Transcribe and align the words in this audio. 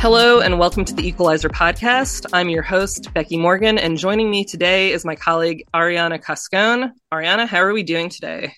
Hello, 0.00 0.40
and 0.40 0.58
welcome 0.58 0.86
to 0.86 0.94
the 0.94 1.06
Equalizer 1.06 1.50
podcast. 1.50 2.24
I'm 2.32 2.48
your 2.48 2.62
host, 2.62 3.12
Bekki 3.12 3.38
Morgan, 3.38 3.76
and 3.76 3.98
joining 3.98 4.30
me 4.30 4.46
today 4.46 4.92
is 4.92 5.04
my 5.04 5.14
colleague, 5.14 5.64
Arianna 5.74 6.22
Cascone. 6.22 6.92
Arianna, 7.12 7.46
how 7.46 7.58
are 7.58 7.74
we 7.74 7.82
doing 7.82 8.08
today? 8.08 8.54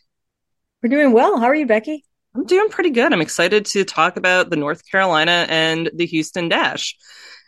We're 0.82 0.90
doing 0.90 1.12
well. 1.12 1.40
How 1.40 1.46
are 1.46 1.54
you, 1.56 1.66
Bekki? 1.66 2.02
I'm 2.36 2.46
doing 2.46 2.68
pretty 2.68 2.90
good. 2.90 3.12
I'm 3.12 3.20
excited 3.20 3.64
to 3.66 3.84
talk 3.84 4.16
about 4.16 4.50
the 4.50 4.56
North 4.56 4.88
Carolina 4.88 5.46
and 5.48 5.90
the 5.94 6.06
Houston 6.06 6.48
Dash. 6.48 6.94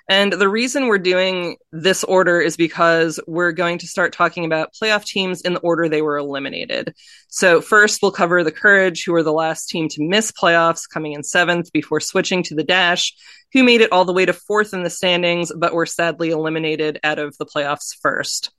And 0.08 0.32
the 0.32 0.48
reason 0.48 0.86
we're 0.86 0.98
doing 0.98 1.56
this 1.70 2.02
order 2.04 2.40
is 2.40 2.56
because 2.56 3.20
we're 3.26 3.52
going 3.52 3.78
to 3.78 3.86
start 3.86 4.14
talking 4.14 4.46
about 4.46 4.72
playoff 4.80 5.04
teams 5.04 5.42
in 5.42 5.52
the 5.52 5.60
order 5.60 5.86
they 5.86 6.00
were 6.00 6.16
eliminated. 6.16 6.94
So, 7.28 7.60
first, 7.60 8.00
we'll 8.00 8.10
cover 8.10 8.42
the 8.42 8.50
Courage, 8.50 9.04
who 9.04 9.12
were 9.12 9.22
the 9.22 9.32
last 9.32 9.68
team 9.68 9.88
to 9.90 10.02
miss 10.02 10.32
playoffs, 10.32 10.88
coming 10.88 11.12
in 11.12 11.22
seventh 11.22 11.70
before 11.72 12.00
switching 12.00 12.42
to 12.44 12.54
the 12.54 12.64
Dash, 12.64 13.12
who 13.52 13.64
made 13.64 13.80
it 13.80 13.92
all 13.92 14.04
the 14.04 14.12
way 14.12 14.26
to 14.26 14.32
fourth 14.32 14.74
in 14.74 14.82
the 14.82 14.90
standings, 14.90 15.50
but 15.56 15.74
were 15.74 15.86
sadly 15.86 16.30
eliminated 16.30 17.00
out 17.02 17.18
of 17.18 17.36
the 17.38 17.46
playoffs 17.46 17.96
first. 18.00 18.50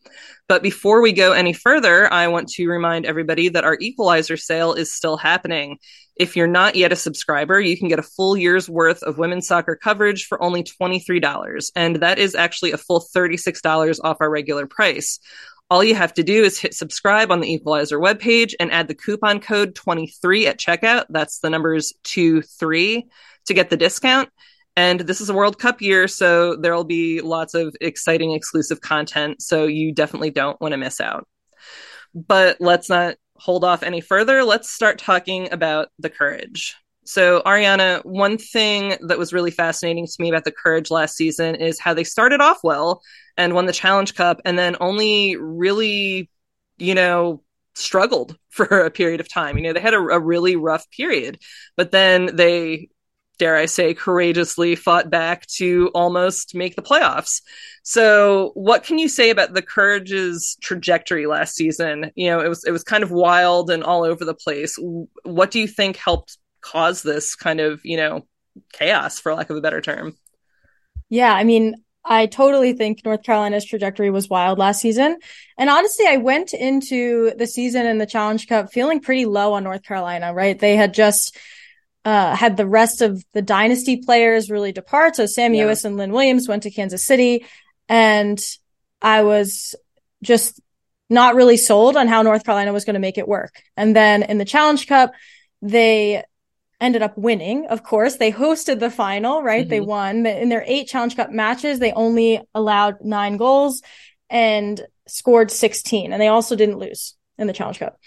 But 0.47 0.63
before 0.63 1.01
we 1.01 1.13
go 1.13 1.31
any 1.31 1.53
further, 1.53 2.11
I 2.11 2.27
want 2.27 2.49
to 2.49 2.67
remind 2.67 3.05
everybody 3.05 3.49
that 3.49 3.63
our 3.63 3.77
equalizer 3.79 4.37
sale 4.37 4.73
is 4.73 4.93
still 4.93 5.17
happening. 5.17 5.77
If 6.15 6.35
you're 6.35 6.47
not 6.47 6.75
yet 6.75 6.91
a 6.91 6.97
subscriber, 6.97 7.61
you 7.61 7.77
can 7.77 7.87
get 7.87 7.99
a 7.99 8.03
full 8.03 8.35
year's 8.35 8.67
worth 8.67 9.03
of 9.03 9.17
women's 9.17 9.47
soccer 9.47 9.75
coverage 9.75 10.25
for 10.25 10.41
only 10.41 10.63
$23. 10.63 11.71
And 11.75 11.97
that 11.97 12.17
is 12.17 12.35
actually 12.35 12.71
a 12.71 12.77
full 12.77 12.99
$36 13.15 13.99
off 14.03 14.17
our 14.19 14.29
regular 14.29 14.65
price. 14.65 15.19
All 15.69 15.83
you 15.83 15.93
have 15.93 16.15
to 16.15 16.23
do 16.23 16.43
is 16.43 16.59
hit 16.59 16.73
subscribe 16.73 17.31
on 17.31 17.41
the 17.41 17.53
Equalizer 17.53 17.99
webpage 17.99 18.55
and 18.59 18.71
add 18.71 18.87
the 18.87 18.95
coupon 18.95 19.39
code 19.39 19.75
23 19.75 20.47
at 20.47 20.59
checkout. 20.59 21.05
That's 21.09 21.39
the 21.39 21.51
numbers 21.51 21.93
23 22.03 23.07
to 23.45 23.53
get 23.53 23.69
the 23.69 23.77
discount. 23.77 24.29
And 24.79 25.01
this 25.01 25.19
is 25.19 25.29
a 25.29 25.33
World 25.33 25.59
Cup 25.59 25.81
year, 25.81 26.07
so 26.07 26.55
there'll 26.55 26.85
be 26.85 27.19
lots 27.19 27.53
of 27.53 27.75
exciting 27.81 28.31
exclusive 28.31 28.79
content. 28.79 29.41
So 29.41 29.65
you 29.65 29.91
definitely 29.91 30.29
don't 30.29 30.59
want 30.61 30.71
to 30.71 30.77
miss 30.77 31.01
out. 31.01 31.27
But 32.15 32.55
let's 32.61 32.87
not 32.87 33.17
hold 33.35 33.65
off 33.65 33.83
any 33.83 33.99
further. 33.99 34.45
Let's 34.45 34.69
start 34.69 34.97
talking 34.97 35.51
about 35.51 35.89
the 35.99 36.09
courage. 36.09 36.77
So, 37.03 37.41
Arianna, 37.45 38.05
one 38.05 38.37
thing 38.37 38.95
that 39.01 39.17
was 39.17 39.33
really 39.33 39.51
fascinating 39.51 40.07
to 40.07 40.15
me 40.17 40.29
about 40.29 40.45
the 40.45 40.51
Courage 40.51 40.89
last 40.91 41.17
season 41.17 41.55
is 41.55 41.77
how 41.77 41.93
they 41.93 42.05
started 42.05 42.39
off 42.39 42.59
well 42.63 43.01
and 43.35 43.53
won 43.53 43.65
the 43.65 43.73
Challenge 43.73 44.15
Cup 44.15 44.39
and 44.45 44.57
then 44.57 44.77
only 44.79 45.35
really, 45.35 46.29
you 46.77 46.95
know, 46.95 47.43
struggled 47.75 48.37
for 48.49 48.63
a 48.85 48.91
period 48.91 49.19
of 49.19 49.27
time. 49.27 49.57
You 49.57 49.63
know, 49.63 49.73
they 49.73 49.81
had 49.81 49.93
a, 49.93 49.99
a 49.99 50.19
really 50.21 50.55
rough 50.55 50.89
period, 50.91 51.37
but 51.75 51.91
then 51.91 52.33
they 52.33 52.87
dare 53.39 53.55
I 53.55 53.65
say, 53.65 53.95
courageously 53.95 54.75
fought 54.75 55.09
back 55.09 55.47
to 55.47 55.89
almost 55.95 56.53
make 56.53 56.75
the 56.75 56.83
playoffs. 56.83 57.41
So, 57.81 58.51
what 58.53 58.83
can 58.83 58.99
you 58.99 59.09
say 59.09 59.31
about 59.31 59.53
the 59.53 59.63
Courage's 59.63 60.57
trajectory 60.61 61.25
last 61.25 61.55
season? 61.55 62.11
You 62.15 62.27
know, 62.27 62.41
it 62.41 62.49
was 62.49 62.63
it 62.65 62.71
was 62.71 62.83
kind 62.83 63.01
of 63.01 63.09
wild 63.09 63.71
and 63.71 63.83
all 63.83 64.03
over 64.03 64.23
the 64.23 64.35
place. 64.35 64.77
What 65.23 65.49
do 65.49 65.59
you 65.59 65.67
think 65.67 65.95
helped 65.95 66.37
cause 66.61 67.01
this 67.01 67.35
kind 67.35 67.59
of 67.59 67.81
you 67.83 67.97
know 67.97 68.27
chaos, 68.73 69.19
for 69.19 69.33
lack 69.33 69.49
of 69.49 69.57
a 69.57 69.61
better 69.61 69.81
term? 69.81 70.15
Yeah, 71.09 71.33
I 71.33 71.43
mean, 71.43 71.75
I 72.05 72.27
totally 72.27 72.73
think 72.73 73.03
North 73.03 73.23
Carolina's 73.23 73.65
trajectory 73.65 74.09
was 74.09 74.29
wild 74.29 74.59
last 74.59 74.81
season. 74.81 75.17
And 75.57 75.69
honestly, 75.69 76.05
I 76.07 76.17
went 76.17 76.53
into 76.53 77.31
the 77.37 77.47
season 77.47 77.85
in 77.85 77.97
the 77.97 78.05
Challenge 78.05 78.47
Cup 78.47 78.71
feeling 78.71 78.99
pretty 78.99 79.25
low 79.25 79.53
on 79.53 79.63
North 79.63 79.83
Carolina, 79.83 80.33
right? 80.33 80.57
They 80.57 80.75
had 80.75 80.93
just 80.93 81.37
uh, 82.05 82.35
had 82.35 82.57
the 82.57 82.65
rest 82.65 83.01
of 83.01 83.23
the 83.33 83.41
dynasty 83.41 83.97
players 83.97 84.49
really 84.49 84.71
depart. 84.71 85.15
So 85.15 85.25
Sam 85.25 85.53
yeah. 85.53 85.73
And 85.83 85.97
Lynn 85.97 86.13
Williams 86.13 86.47
went 86.47 86.63
to 86.63 86.71
Kansas 86.71 87.03
City. 87.03 87.45
And 87.87 88.39
I 89.01 89.23
was 89.23 89.75
just 90.23 90.59
not 91.09 91.35
really 91.35 91.57
sold 91.57 91.97
on 91.97 92.07
how 92.07 92.21
North 92.21 92.45
Carolina 92.45 92.73
was 92.73 92.85
going 92.85 92.93
to 92.93 92.99
make 92.99 93.17
it 93.17 93.27
work. 93.27 93.61
And 93.75 93.95
then 93.95 94.23
in 94.23 94.37
the 94.37 94.45
Challenge 94.45 94.85
Cup, 94.87 95.11
they 95.61 96.23
ended 96.79 97.01
up 97.01 97.17
winning. 97.17 97.67
Of 97.67 97.83
course, 97.83 98.17
they 98.17 98.31
hosted 98.31 98.79
the 98.79 98.91
final, 98.91 99.41
right? 99.43 99.61
Mm-hmm. 99.61 99.69
They 99.69 99.81
won 99.81 100.25
in 100.25 100.49
their 100.49 100.63
eight 100.65 100.87
Challenge 100.87 101.15
Cup 101.15 101.31
matches. 101.31 101.79
They 101.79 101.91
only 101.91 102.41
allowed 102.53 103.01
nine 103.01 103.37
goals 103.37 103.81
and 104.29 104.81
scored 105.07 105.51
16. 105.51 106.13
And 106.13 106.21
they 106.21 106.27
also 106.27 106.55
didn't 106.55 106.79
lose 106.79 107.15
in 107.37 107.47
the 107.47 107.53
Challenge 107.53 107.79
Cup. 107.79 107.99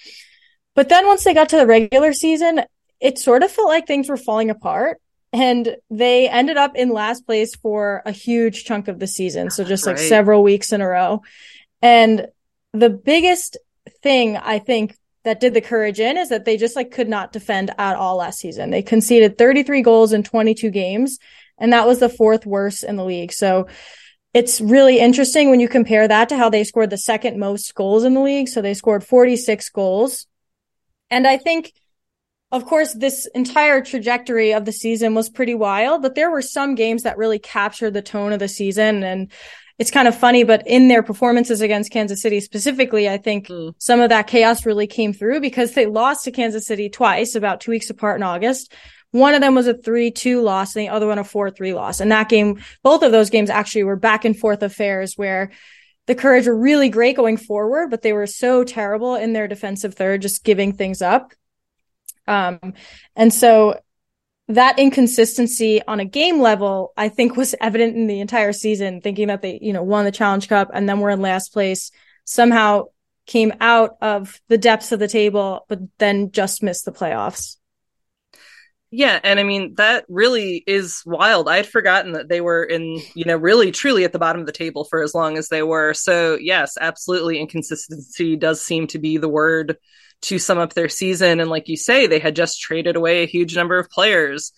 But 0.75 0.89
then 0.89 1.07
once 1.07 1.25
they 1.25 1.35
got 1.35 1.51
to 1.51 1.57
the 1.57 1.67
regular 1.67 2.13
season, 2.13 2.63
it 3.03 3.19
sort 3.19 3.43
of 3.43 3.51
felt 3.51 3.69
like 3.69 3.87
things 3.87 4.09
were 4.09 4.17
falling 4.17 4.49
apart 4.49 5.01
and 5.33 5.77
they 5.91 6.29
ended 6.29 6.57
up 6.57 6.77
in 6.77 6.91
last 6.91 7.27
place 7.27 7.57
for 7.57 8.03
a 8.07 8.13
huge 8.13 8.65
chunk 8.65 8.87
of 8.89 8.99
the 8.99 9.07
season. 9.07 9.51
So 9.51 9.65
ah, 9.65 9.67
just 9.67 9.87
like 9.87 9.99
several 9.99 10.43
weeks 10.43 10.73
in 10.73 10.81
a 10.81 10.87
row. 10.87 11.23
And 11.81 12.29
the 12.73 12.91
biggest 12.91 13.57
thing 14.03 14.37
I 14.37 14.59
think 14.59 14.97
that 15.25 15.41
did 15.41 15.55
the 15.55 15.61
courage 15.61 16.01
in 16.01 16.17
is 16.17 16.29
that 16.29 16.45
they 16.45 16.57
just 16.57 16.77
like 16.77 16.91
could 16.91 17.09
not 17.09 17.33
defend 17.33 17.71
at 17.79 17.97
all 17.97 18.17
last 18.17 18.39
season. 18.39 18.71
They 18.71 18.83
conceded 18.83 19.39
33 19.39 19.83
goals 19.83 20.13
in 20.13 20.23
22 20.23 20.71
games, 20.71 21.19
and 21.59 21.73
that 21.73 21.87
was 21.87 21.99
the 21.99 22.09
fourth 22.09 22.45
worst 22.45 22.85
in 22.85 22.97
the 22.97 23.05
league. 23.05 23.33
So 23.33 23.69
it's 24.35 24.61
really 24.61 24.99
interesting 24.99 25.51
when 25.51 25.61
you 25.61 25.69
compare 25.69 26.07
that 26.07 26.29
to 26.29 26.37
how 26.37 26.51
they 26.51 26.65
scored 26.65 26.91
the 26.91 26.99
second 26.99 27.39
most 27.39 27.75
goals 27.75 28.05
in 28.05 28.15
the 28.15 28.21
league. 28.21 28.49
So 28.49 28.63
they 28.63 28.75
scored 28.75 29.05
46 29.05 29.69
goals. 29.71 30.27
And 31.11 31.27
I 31.27 31.37
think 31.37 31.73
of 32.53 32.67
course, 32.67 32.93
this 32.93 33.27
entire 33.35 33.83
trajectory 33.83 34.53
of 34.53 34.67
the 34.67 34.73
season 34.73 35.15
was 35.15 35.31
pretty 35.31 35.55
wild, 35.55 36.03
but 36.03 36.15
there 36.15 36.31
were 36.31 36.43
some 36.43 36.75
games 36.75 37.03
that 37.03 37.17
really 37.17 37.39
captured 37.39 37.95
the 37.95 38.03
tone 38.03 38.33
of 38.35 38.41
the 38.41 38.49
season. 38.49 39.03
And 39.03 39.33
it's 39.79 39.91
kind 39.91 40.07
of 40.07 40.15
funny, 40.15 40.45
but 40.45 40.63
in 40.67 40.89
their 40.89 41.03
performances 41.03 41.63
against 41.63 41.91
Kansas 41.91 42.21
City 42.21 42.41
specifically, 42.41 43.09
I 43.09 43.17
think 43.17 43.49
mm. 43.49 43.75
some 43.79 44.01
of 44.01 44.11
that 44.11 44.27
chaos 44.27 44.67
really 44.67 44.87
came 44.87 45.15
through 45.15 45.41
because 45.41 45.73
they 45.73 45.87
lost 45.87 46.25
to 46.25 46.31
Kansas 46.31 46.67
City 46.67 46.91
twice, 46.91 47.35
about 47.35 47.63
two 47.63 47.71
weeks 47.71 47.89
apart 47.89 48.19
in 48.19 48.23
August. 48.23 48.75
One 49.13 49.35
of 49.35 49.41
them 49.41 49.55
was 49.55 49.67
a 49.67 49.75
3-2 49.75 50.43
loss 50.43 50.77
and 50.77 50.85
the 50.85 50.91
other 50.91 51.07
one 51.07 51.19
a 51.19 51.25
4-3 51.25 51.75
loss. 51.75 52.01
And 52.01 52.13
that 52.13 52.29
game, 52.29 52.63
both 52.83 53.03
of 53.03 53.13
those 53.13 53.31
games 53.31 53.49
actually 53.49 53.85
were 53.85 53.97
back 53.97 54.27
and 54.27 54.39
forth 54.39 54.63
affairs 54.63 55.15
where 55.17 55.53
the 56.07 56.15
Courage 56.15 56.47
were 56.47 56.57
really 56.57 56.91
great 56.91 57.17
going 57.17 57.39
forward, 57.39 57.89
but 57.89 58.03
they 58.03 58.13
were 58.13 58.27
so 58.27 58.63
terrible 58.63 59.15
in 59.15 59.33
their 59.33 59.49
defensive 59.49 59.95
third, 59.95 60.21
just 60.21 60.45
giving 60.45 60.75
things 60.75 61.01
up. 61.01 61.33
Um, 62.33 62.75
and 63.15 63.33
so 63.33 63.81
that 64.49 64.79
inconsistency 64.79 65.83
on 65.87 66.01
a 66.01 66.05
game 66.05 66.41
level, 66.41 66.93
I 66.97 67.09
think 67.09 67.37
was 67.37 67.55
evident 67.61 67.97
in 67.97 68.07
the 68.07 68.21
entire 68.21 68.53
season, 68.53 69.01
thinking 69.01 69.29
that 69.29 69.43
they, 69.43 69.59
you 69.61 69.73
know, 69.73 69.83
won 69.83 70.05
the 70.05 70.13
challenge 70.13 70.49
cup 70.49 70.71
and 70.73 70.89
then 70.89 71.01
were 71.01 71.11
in 71.11 71.21
last 71.21 71.53
place, 71.53 71.91
somehow 72.25 72.85
came 73.27 73.53
out 73.61 73.97
of 74.01 74.41
the 74.49 74.59
depths 74.59 74.93
of 74.93 74.99
the 74.99 75.09
table, 75.09 75.65
but 75.69 75.79
then 75.99 76.33
just 76.33 76.63
missed 76.63 76.85
the 76.85 76.93
playoffs. 76.93 77.57
Yeah, 78.95 79.19
and 79.25 79.41
I 79.41 79.43
mean 79.43 79.77
that 79.77 80.05
really 80.11 80.63
is 80.67 81.03
wild. 81.07 81.49
I 81.49 81.57
had 81.57 81.67
forgotten 81.67 82.13
that 82.13 82.29
they 82.29 82.43
were 82.43 82.63
in, 82.63 83.01
you 83.15 83.25
know, 83.25 83.39
really 83.39 83.73
truly 83.73 84.05
at 84.05 84.13
the 84.13 84.19
bottom 84.19 84.43
of 84.43 84.47
the 84.47 84.53
table 84.53 84.85
for 84.85 85.03
as 85.03 85.15
long 85.15 85.39
as 85.39 85.49
they 85.49 85.63
were. 85.63 85.95
So, 85.95 86.37
yes, 86.39 86.77
absolutely 86.79 87.41
inconsistency 87.41 88.37
does 88.37 88.63
seem 88.63 88.87
to 88.89 88.99
be 88.99 89.17
the 89.17 89.31
word 89.31 89.79
to 90.23 90.39
sum 90.39 90.59
up 90.59 90.75
their 90.75 90.91
season. 90.91 91.41
And 91.41 91.49
like 91.49 91.69
you 91.69 91.77
say, 91.79 92.07
they 92.07 92.19
had 92.19 92.37
just 92.37 92.61
traded 92.61 92.95
away 92.95 93.23
a 93.23 93.27
huge 93.27 93.57
number 93.57 93.79
of 93.79 93.89
players. 93.89 94.53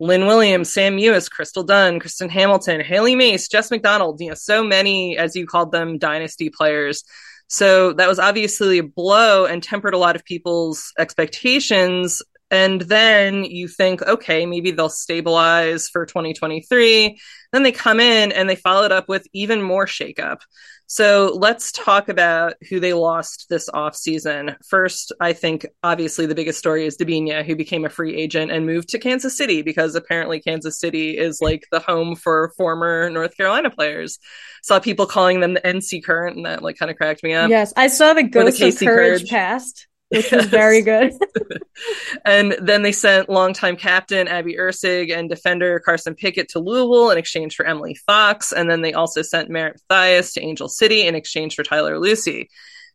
Lynn 0.00 0.26
Williams, 0.26 0.72
Sam 0.72 0.96
Mewis, 0.96 1.30
Crystal 1.30 1.62
Dunn, 1.62 2.00
Kristen 2.00 2.30
Hamilton, 2.30 2.80
Hailie 2.80 3.14
Mace, 3.14 3.48
Jess 3.48 3.70
McDonald, 3.70 4.18
you 4.18 4.30
know, 4.30 4.34
so 4.34 4.64
many, 4.64 5.18
as 5.18 5.36
you 5.36 5.46
called 5.46 5.72
them, 5.72 5.98
dynasty 5.98 6.48
players. 6.48 7.04
So 7.48 7.92
that 7.92 8.08
was 8.08 8.18
obviously 8.18 8.78
a 8.78 8.82
blow 8.82 9.44
and 9.44 9.62
tempered 9.62 9.92
a 9.92 9.98
lot 9.98 10.16
of 10.16 10.24
people's 10.24 10.90
expectations. 10.98 12.22
And 12.54 12.82
then 12.82 13.42
you 13.42 13.66
think, 13.66 14.00
okay, 14.02 14.46
maybe 14.46 14.70
they'll 14.70 14.88
stabilize 14.88 15.88
for 15.88 16.06
2023. 16.06 17.18
Then 17.52 17.62
they 17.64 17.72
come 17.72 17.98
in 17.98 18.30
and 18.30 18.48
they 18.48 18.54
follow 18.54 18.84
it 18.84 18.92
up 18.92 19.08
with 19.08 19.26
even 19.32 19.60
more 19.60 19.86
shakeup. 19.86 20.42
So 20.86 21.36
let's 21.36 21.72
talk 21.72 22.08
about 22.08 22.54
who 22.68 22.78
they 22.78 22.92
lost 22.92 23.46
this 23.48 23.68
offseason. 23.70 24.54
First, 24.64 25.12
I 25.18 25.32
think 25.32 25.66
obviously 25.82 26.26
the 26.26 26.36
biggest 26.36 26.60
story 26.60 26.86
is 26.86 26.96
Debinha, 26.96 27.44
who 27.44 27.56
became 27.56 27.84
a 27.84 27.88
free 27.88 28.14
agent 28.14 28.52
and 28.52 28.66
moved 28.66 28.90
to 28.90 29.00
Kansas 29.00 29.36
City 29.36 29.62
because 29.62 29.96
apparently 29.96 30.40
Kansas 30.40 30.78
City 30.78 31.18
is 31.18 31.40
like 31.40 31.66
the 31.72 31.80
home 31.80 32.14
for 32.14 32.52
former 32.56 33.10
North 33.10 33.36
Carolina 33.36 33.70
players. 33.70 34.20
Saw 34.62 34.78
people 34.78 35.06
calling 35.06 35.40
them 35.40 35.54
the 35.54 35.60
NC 35.62 36.04
Current, 36.04 36.36
and 36.36 36.46
that 36.46 36.62
like 36.62 36.76
kind 36.76 36.90
of 36.90 36.96
cracked 36.96 37.24
me 37.24 37.34
up. 37.34 37.50
Yes, 37.50 37.72
I 37.76 37.88
saw 37.88 38.14
the 38.14 38.22
ghost 38.22 38.58
the 38.58 38.68
of 38.68 38.78
Courage 38.78 39.20
Courage. 39.20 39.28
passed. 39.28 39.88
Which 40.14 40.30
was 40.30 40.46
very 40.46 40.82
good. 40.82 41.12
and 42.24 42.56
then 42.60 42.82
they 42.82 42.92
sent 42.92 43.28
longtime 43.28 43.76
captain 43.76 44.28
Abby 44.28 44.56
Erceg 44.56 45.16
and 45.16 45.28
defender 45.28 45.80
Carson 45.80 46.14
Pickett 46.14 46.48
to 46.50 46.58
Louisville 46.58 47.10
in 47.10 47.18
exchange 47.18 47.54
for 47.54 47.66
Emily 47.66 47.94
Fox. 47.94 48.52
And 48.52 48.70
then 48.70 48.82
they 48.82 48.92
also 48.92 49.22
sent 49.22 49.50
Merritt 49.50 49.80
Mathias 49.90 50.34
to 50.34 50.40
Angel 50.40 50.68
City 50.68 51.06
in 51.06 51.14
exchange 51.14 51.54
for 51.54 51.62
Tyler 51.62 51.96
Lussi. 51.96 52.48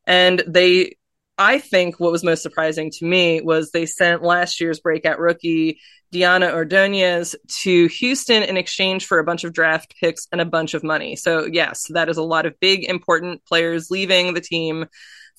And 0.06 0.44
they, 0.48 0.95
I 1.38 1.60
think 1.60 2.00
what 2.00 2.12
was 2.12 2.24
most 2.24 2.42
surprising 2.42 2.92
to 2.92 3.06
me 3.06 3.42
was 3.42 3.71
they 3.71 3.86
sent 3.86 4.24
last 4.24 4.60
year's 4.60 4.80
breakout 4.80 5.19
rookie 5.19 5.80
Diana 6.12 6.51
Ordonez 6.51 7.36
to 7.62 7.88
Houston 7.88 8.42
in 8.42 8.57
exchange 8.57 9.06
for 9.06 9.19
a 9.19 9.24
bunch 9.24 9.44
of 9.44 9.54
draft 9.54 9.94
picks 10.00 10.27
and 10.31 10.42
a 10.42 10.45
bunch 10.45 10.74
of 10.74 10.83
money. 10.83 11.16
So, 11.16 11.45
yes, 11.45 11.86
that 11.89 12.10
is 12.10 12.18
a 12.18 12.24
lot 12.24 12.48
of 12.48 12.60
big, 12.60 12.83
important 12.83 13.45
players 13.45 13.92
leaving 13.92 14.33
the 14.33 14.42
team 14.42 14.88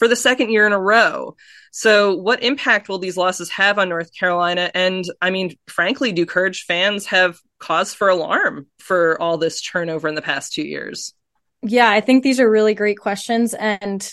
for 0.00 0.08
the 0.08 0.16
second 0.16 0.50
year 0.50 0.66
in 0.66 0.72
a 0.72 0.80
row. 0.80 1.36
So, 1.70 2.16
what 2.16 2.42
impact 2.42 2.88
will 2.88 2.98
these 2.98 3.16
losses 3.16 3.48
have 3.50 3.78
on 3.78 3.88
North 3.88 4.12
Carolina? 4.12 4.72
And 4.74 5.04
I 5.20 5.30
mean, 5.30 5.56
frankly, 5.68 6.10
do 6.10 6.26
Courage 6.26 6.64
fans 6.64 7.06
have 7.06 7.38
cause 7.60 7.94
for 7.94 8.08
alarm 8.08 8.66
for 8.78 9.20
all 9.22 9.38
this 9.38 9.62
turnover 9.62 10.08
in 10.08 10.16
the 10.16 10.22
past 10.22 10.52
two 10.52 10.66
years? 10.66 11.14
Yeah, 11.62 11.88
I 11.88 12.00
think 12.00 12.24
these 12.24 12.40
are 12.40 12.50
really 12.50 12.74
great 12.74 12.98
questions. 12.98 13.54
And 13.54 14.10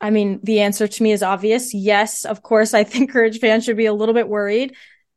I 0.00 0.10
mean, 0.10 0.40
the 0.42 0.60
answer 0.60 0.88
to 0.88 1.02
me 1.02 1.12
is 1.12 1.22
obvious. 1.22 1.74
Yes, 1.74 2.24
of 2.24 2.42
course, 2.42 2.74
I 2.74 2.82
think 2.82 3.12
Courage 3.12 3.38
fans 3.38 3.64
should 3.64 3.76
be 3.76 3.86
a 3.86 3.94
little 3.94 4.14
bit 4.14 4.28
worried 4.28 4.74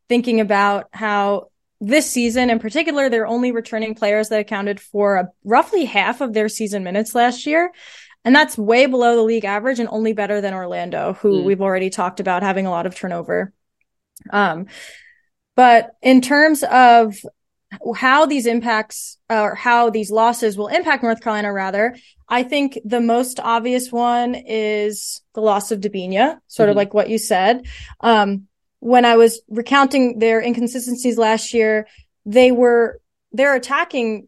thinking 0.10 0.42
about 0.42 0.90
how 0.92 1.48
this 1.80 2.10
season 2.10 2.50
in 2.50 2.60
particular, 2.60 3.10
they're 3.10 3.28
only 3.28 3.52
returning 3.52 3.94
players 3.94 4.30
that 4.30 4.40
accounted 4.40 4.80
for 4.80 5.30
roughly 5.44 5.86
half 5.86 6.22
of 6.22 6.34
their 6.34 6.48
season 6.48 6.84
minutes 6.84 7.14
last 7.14 7.46
year. 7.46 7.72
And 8.26 8.36
that's 8.36 8.58
way 8.58 8.86
below 8.86 9.16
the 9.16 9.24
league 9.24 9.46
average 9.46 9.80
and 9.80 9.90
only 9.90 10.14
better 10.14 10.40
than 10.40 10.54
Orlando, 10.54 11.14
who 11.14 11.42
mm. 11.42 11.44
we've 11.44 11.62
already 11.62 11.90
talked 11.90 12.20
about 12.20 12.44
having 12.44 12.66
a 12.66 12.70
lot 12.72 12.86
of 12.86 12.96
turnover. 12.96 13.54
Um, 14.30 14.68
but 15.56 15.92
in 16.02 16.22
terms 16.22 16.64
of 16.64 17.16
how 17.96 18.26
these 18.26 18.46
impacts 18.46 19.18
or 19.30 19.56
how 19.56 19.90
these 19.90 20.12
losses 20.12 20.58
will 20.58 20.68
impact 20.68 21.04
North 21.04 21.22
Carolina, 21.22 21.52
rather, 21.52 21.96
I 22.30 22.44
think 22.44 22.80
the 22.86 23.02
most 23.02 23.40
obvious 23.40 23.92
one 23.92 24.36
is 24.36 25.22
the 25.34 25.42
loss 25.42 25.72
of 25.72 25.82
Debinha, 25.82 26.40
sort 26.48 26.68
mm-hmm. 26.68 26.72
of 26.72 26.76
like 26.76 26.94
what 26.94 27.10
you 27.10 27.18
said. 27.18 27.66
Um, 28.00 28.48
when 28.80 29.06
I 29.06 29.18
was 29.18 29.42
recounting 29.50 30.20
their 30.20 30.42
inconsistencies 30.42 31.18
last 31.18 31.54
year, 31.54 31.88
they 32.26 32.52
were 32.52 33.00
their 33.32 33.56
attacking 33.56 34.28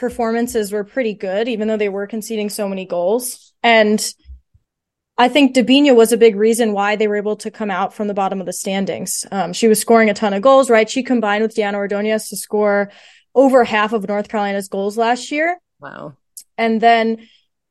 performances 0.00 0.72
were 0.72 0.82
pretty 0.82 1.12
good, 1.12 1.46
even 1.46 1.68
though 1.68 1.76
they 1.76 1.90
were 1.90 2.06
conceding 2.06 2.48
so 2.48 2.66
many 2.66 2.86
goals. 2.86 3.52
And 3.62 4.02
I 5.18 5.28
think 5.28 5.54
Debinha 5.54 5.94
was 5.94 6.10
a 6.10 6.16
big 6.16 6.36
reason 6.36 6.72
why 6.72 6.96
they 6.96 7.06
were 7.06 7.16
able 7.16 7.36
to 7.36 7.50
come 7.50 7.70
out 7.70 7.92
from 7.92 8.08
the 8.08 8.14
bottom 8.14 8.40
of 8.40 8.46
the 8.46 8.52
standings. 8.54 9.26
Um, 9.30 9.52
she 9.52 9.68
was 9.68 9.78
scoring 9.78 10.08
a 10.08 10.14
ton 10.14 10.32
of 10.32 10.40
goals, 10.40 10.70
right? 10.70 10.88
She 10.88 11.02
combined 11.02 11.42
with 11.42 11.54
Diana 11.54 11.76
Ordonez 11.76 12.30
to 12.30 12.36
score 12.36 12.90
over 13.34 13.62
half 13.62 13.92
of 13.92 14.08
North 14.08 14.30
Carolina's 14.30 14.68
goals 14.68 14.96
last 14.96 15.30
year. 15.30 15.60
Wow. 15.78 16.14
And 16.56 16.80
then 16.80 17.28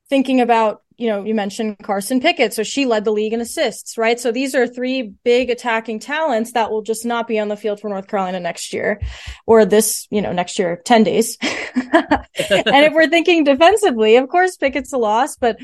thinking 0.07 0.39
about 0.39 0.83
you 0.99 1.07
know, 1.07 1.23
you 1.23 1.33
mentioned 1.33 1.77
Carson 1.81 2.19
Pickett. 2.19 2.53
So 2.53 2.61
she 2.61 2.85
led 2.85 3.05
the 3.05 3.11
league 3.11 3.31
in 3.31 3.39
assists, 3.39 3.97
right? 3.97 4.19
So 4.19 4.33
these 4.33 4.53
are 4.53 4.67
three 4.67 5.13
big 5.23 5.49
attacking 5.49 5.99
talents 5.99 6.51
that 6.51 6.71
will 6.71 6.81
just 6.81 7.05
not 7.05 7.25
be 7.25 7.39
on 7.39 7.47
the 7.47 7.55
field 7.55 7.79
for 7.79 7.89
North 7.89 8.07
Carolina 8.07 8.41
next 8.41 8.73
year 8.73 9.01
or 9.47 9.63
this, 9.63 10.07
you 10.11 10.21
know, 10.21 10.33
next 10.33 10.59
year, 10.59 10.81
10 10.83 11.03
days. 11.03 11.37
and 11.41 12.25
if 12.35 12.93
we're 12.93 13.07
thinking 13.07 13.45
defensively, 13.45 14.17
of 14.17 14.27
course, 14.27 14.57
Pickett's 14.57 14.91
a 14.91 14.97
loss, 14.97 15.37
but 15.37 15.57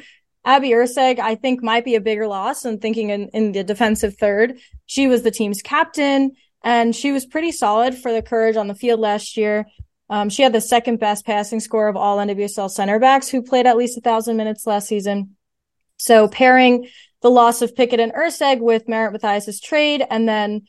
Abby 0.45 0.69
Erceg, 0.69 1.19
I 1.19 1.35
think 1.35 1.61
might 1.61 1.83
be 1.83 1.95
a 1.95 2.01
bigger 2.01 2.27
loss 2.27 2.63
and 2.63 2.81
thinking 2.81 3.09
in, 3.09 3.27
in 3.33 3.51
the 3.51 3.63
defensive 3.65 4.15
third. 4.17 4.57
She 4.85 5.07
was 5.07 5.23
the 5.23 5.31
team's 5.31 5.61
captain 5.61 6.31
and 6.63 6.95
she 6.95 7.11
was 7.11 7.25
pretty 7.25 7.51
solid 7.51 7.95
for 7.95 8.13
the 8.13 8.21
courage 8.21 8.55
on 8.55 8.67
the 8.67 8.75
field 8.75 9.01
last 9.01 9.35
year. 9.35 9.65
Um, 10.09 10.29
she 10.29 10.43
had 10.43 10.53
the 10.53 10.61
second 10.61 10.99
best 10.99 11.25
passing 11.25 11.59
score 11.59 11.87
of 11.87 11.95
all 11.95 12.17
NWSL 12.17 12.69
center 12.69 12.99
backs 12.99 13.27
who 13.27 13.41
played 13.41 13.65
at 13.65 13.77
least 13.77 13.97
a 13.97 14.01
thousand 14.01 14.37
minutes 14.37 14.67
last 14.67 14.87
season. 14.87 15.35
So 15.97 16.27
pairing 16.27 16.87
the 17.21 17.31
loss 17.31 17.61
of 17.61 17.75
Pickett 17.75 17.99
and 17.99 18.13
Erceg 18.13 18.59
with 18.59 18.87
Merritt 18.87 19.13
Mathias's 19.13 19.59
trade, 19.59 20.05
and 20.09 20.27
then 20.27 20.63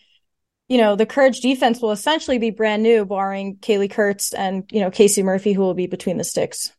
you 0.69 0.79
know 0.79 0.97
the 0.97 1.07
Courage 1.07 1.41
defense 1.41 1.81
will 1.81 1.93
essentially 1.93 2.39
be 2.39 2.51
brand 2.51 2.83
new, 2.83 3.05
barring 3.05 3.57
Kaleigh 3.57 3.91
Kurtz 3.91 4.33
and 4.33 4.65
you 4.71 4.81
know 4.81 4.91
Casey 4.91 5.23
Murphy, 5.23 5.53
who 5.53 5.61
will 5.61 5.75
be 5.75 5.87
between 5.87 6.17
the 6.17 6.25
sticks. 6.25 6.73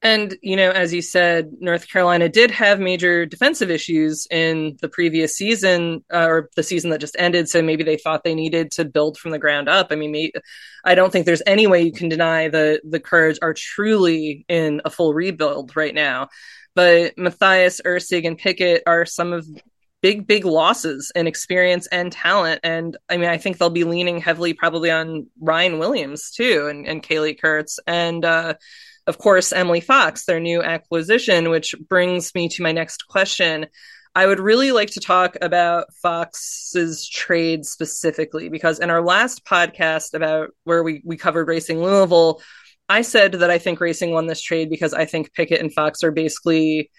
And, 0.00 0.36
you 0.42 0.54
know, 0.54 0.70
as 0.70 0.94
you 0.94 1.02
said, 1.02 1.50
North 1.58 1.88
Carolina 1.88 2.28
did 2.28 2.52
have 2.52 2.78
major 2.78 3.26
defensive 3.26 3.68
issues 3.68 4.28
in 4.30 4.78
the 4.80 4.88
previous 4.88 5.36
season 5.36 6.04
uh, 6.12 6.26
or 6.28 6.50
the 6.54 6.62
season 6.62 6.90
that 6.90 7.00
just 7.00 7.16
ended. 7.18 7.48
So 7.48 7.62
maybe 7.62 7.82
they 7.82 7.96
thought 7.96 8.22
they 8.22 8.36
needed 8.36 8.70
to 8.72 8.84
build 8.84 9.18
from 9.18 9.32
the 9.32 9.40
ground 9.40 9.68
up. 9.68 9.88
I 9.90 9.96
mean, 9.96 10.12
maybe, 10.12 10.32
I 10.84 10.94
don't 10.94 11.10
think 11.10 11.26
there's 11.26 11.42
any 11.46 11.66
way 11.66 11.82
you 11.82 11.92
can 11.92 12.08
deny 12.08 12.48
that 12.48 12.82
the 12.88 13.00
Courage 13.00 13.40
are 13.42 13.54
truly 13.54 14.44
in 14.48 14.82
a 14.84 14.90
full 14.90 15.14
rebuild 15.14 15.74
right 15.74 15.94
now. 15.94 16.28
But 16.76 17.18
Mathias, 17.18 17.80
Erceg, 17.84 18.24
and 18.24 18.38
Pickett 18.38 18.84
are 18.86 19.04
some 19.04 19.32
of 19.32 19.48
big, 20.00 20.26
big 20.26 20.44
losses 20.44 21.10
in 21.14 21.26
experience 21.26 21.86
and 21.88 22.12
talent. 22.12 22.60
And 22.62 22.96
I 23.08 23.16
mean, 23.16 23.28
I 23.28 23.38
think 23.38 23.58
they'll 23.58 23.70
be 23.70 23.84
leaning 23.84 24.20
heavily 24.20 24.54
probably 24.54 24.90
on 24.90 25.26
Ryan 25.40 25.78
Williams 25.78 26.30
too 26.30 26.68
and, 26.70 26.86
and 26.86 27.02
Kaleigh 27.02 27.40
Kurtz. 27.40 27.78
And, 27.86 28.24
uh, 28.24 28.54
of 29.06 29.16
course, 29.16 29.52
Emily 29.52 29.80
Fox, 29.80 30.26
their 30.26 30.38
new 30.38 30.62
acquisition, 30.62 31.48
which 31.48 31.74
brings 31.88 32.34
me 32.34 32.48
to 32.50 32.62
my 32.62 32.72
next 32.72 33.08
question. 33.08 33.66
I 34.14 34.26
would 34.26 34.40
really 34.40 34.70
like 34.70 34.90
to 34.90 35.00
talk 35.00 35.36
about 35.40 35.86
Fox's 36.02 37.08
trade 37.08 37.64
specifically 37.64 38.50
because 38.50 38.80
in 38.80 38.90
our 38.90 39.00
last 39.00 39.44
podcast 39.46 40.12
about 40.12 40.50
where 40.64 40.82
we, 40.82 41.02
we 41.04 41.16
covered 41.16 41.48
Racing 41.48 41.82
Louisville, 41.82 42.42
I 42.88 43.02
said 43.02 43.32
that 43.32 43.50
I 43.50 43.58
think 43.58 43.80
Racing 43.80 44.12
won 44.12 44.26
this 44.26 44.42
trade 44.42 44.70
because 44.70 44.92
I 44.92 45.04
think 45.04 45.32
Pickett 45.32 45.60
and 45.60 45.72
Fox 45.72 46.02
are 46.02 46.10
basically 46.10 46.90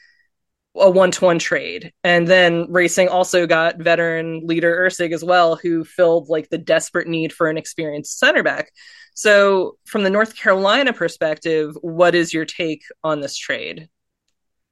a 0.80 0.90
one 0.90 1.12
to 1.12 1.26
one 1.26 1.40
trade. 1.40 1.92
And 2.04 2.28
then 2.28 2.72
Racing 2.72 3.10
also 3.10 3.46
got 3.46 3.78
veteran 3.78 4.46
leader 4.46 4.76
Erceg 4.88 5.14
as 5.14 5.24
well, 5.24 5.56
who 5.56 5.84
filled 5.84 6.30
like 6.30 6.50
the 6.50 6.58
desperate 6.58 7.08
need 7.08 7.34
for 7.34 7.50
an 7.50 7.58
experienced 7.58 8.18
center 8.20 8.44
back. 8.44 8.72
So, 9.16 9.78
from 9.86 10.04
the 10.04 10.10
North 10.10 10.36
Carolina 10.36 10.94
perspective, 10.94 11.76
what 11.82 12.16
is 12.16 12.34
your 12.34 12.46
take 12.46 12.84
on 13.04 13.20
this 13.20 13.38
trade? 13.38 13.90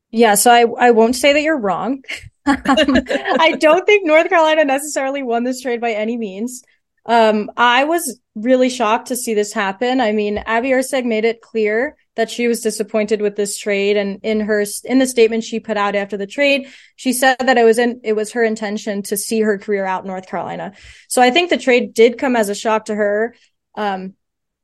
Yeah, 0.09 0.35
so 0.35 0.51
I, 0.51 0.65
I 0.87 0.91
won't 0.91 1.15
say 1.15 1.33
that 1.33 1.41
you're 1.41 1.59
wrong. 1.59 2.01
um, 2.45 2.55
I 2.65 3.57
don't 3.59 3.85
think 3.85 4.05
North 4.05 4.29
Carolina 4.29 4.63
necessarily 4.63 5.21
won 5.21 5.43
this 5.43 5.61
trade 5.61 5.81
by 5.81 5.91
any 5.91 6.15
means. 6.15 6.63
Um, 7.05 7.51
I 7.57 7.83
was 7.83 8.19
really 8.35 8.69
shocked 8.69 9.07
to 9.07 9.15
see 9.15 9.33
this 9.33 9.51
happen. 9.53 9.99
I 9.99 10.11
mean, 10.11 10.37
Abby 10.39 10.69
Erceg 10.69 11.05
made 11.05 11.25
it 11.25 11.41
clear 11.41 11.97
that 12.17 12.29
she 12.29 12.47
was 12.47 12.61
disappointed 12.61 13.21
with 13.21 13.35
this 13.35 13.57
trade, 13.57 13.95
and 13.95 14.19
in 14.23 14.41
her 14.41 14.65
in 14.83 14.99
the 14.99 15.07
statement 15.07 15.43
she 15.43 15.59
put 15.59 15.77
out 15.77 15.95
after 15.95 16.17
the 16.17 16.27
trade, 16.27 16.67
she 16.95 17.13
said 17.13 17.37
that 17.39 17.57
it 17.57 17.63
was 17.63 17.77
in, 17.77 18.01
it 18.03 18.13
was 18.13 18.33
her 18.33 18.43
intention 18.43 19.03
to 19.03 19.15
see 19.15 19.39
her 19.41 19.57
career 19.57 19.85
out 19.85 20.03
in 20.03 20.07
North 20.07 20.27
Carolina. 20.27 20.73
So 21.07 21.21
I 21.21 21.31
think 21.31 21.49
the 21.49 21.57
trade 21.57 21.93
did 21.93 22.17
come 22.17 22.35
as 22.35 22.49
a 22.49 22.55
shock 22.55 22.85
to 22.85 22.95
her. 22.95 23.35
Um, 23.75 24.15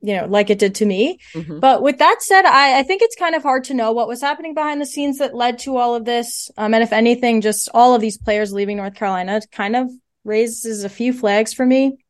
you 0.02 0.18
know, 0.18 0.26
like 0.26 0.50
it 0.50 0.60
did 0.60 0.76
to 0.76 0.86
me. 0.86 1.20
Mm-hmm. 1.34 1.60
But 1.60 1.82
with 1.82 2.00
that 2.00 2.22
said, 2.22 2.44
I, 2.44 2.80
I 2.80 2.84
think 2.84 3.02
it's 3.02 3.16
kind 3.16 3.36
of 3.36 3.44
hard 3.44 3.64
to 3.66 3.74
know 3.74 3.94
what 3.94 4.10
was 4.10 4.20
happening 4.20 4.54
behind 4.54 4.82
the 4.82 4.86
scenes 4.86 5.20
that 5.20 5.34
led 5.34 5.60
to 5.60 5.78
all 5.78 5.96
of 5.96 6.04
this. 6.04 6.52
Um, 6.58 6.74
and 6.74 6.84
if 6.84 6.92
anything, 6.92 7.40
just 7.40 7.70
all 7.74 7.96
of 7.96 8.02
these 8.02 8.18
players 8.18 8.52
leaving 8.52 8.76
North 8.76 8.96
Carolina 8.96 9.40
kind 9.54 9.78
of 9.78 9.90
raises 10.26 10.84
a 10.84 10.90
few 10.90 11.14
flags 11.14 11.54
for 11.54 11.66
me. 11.66 12.04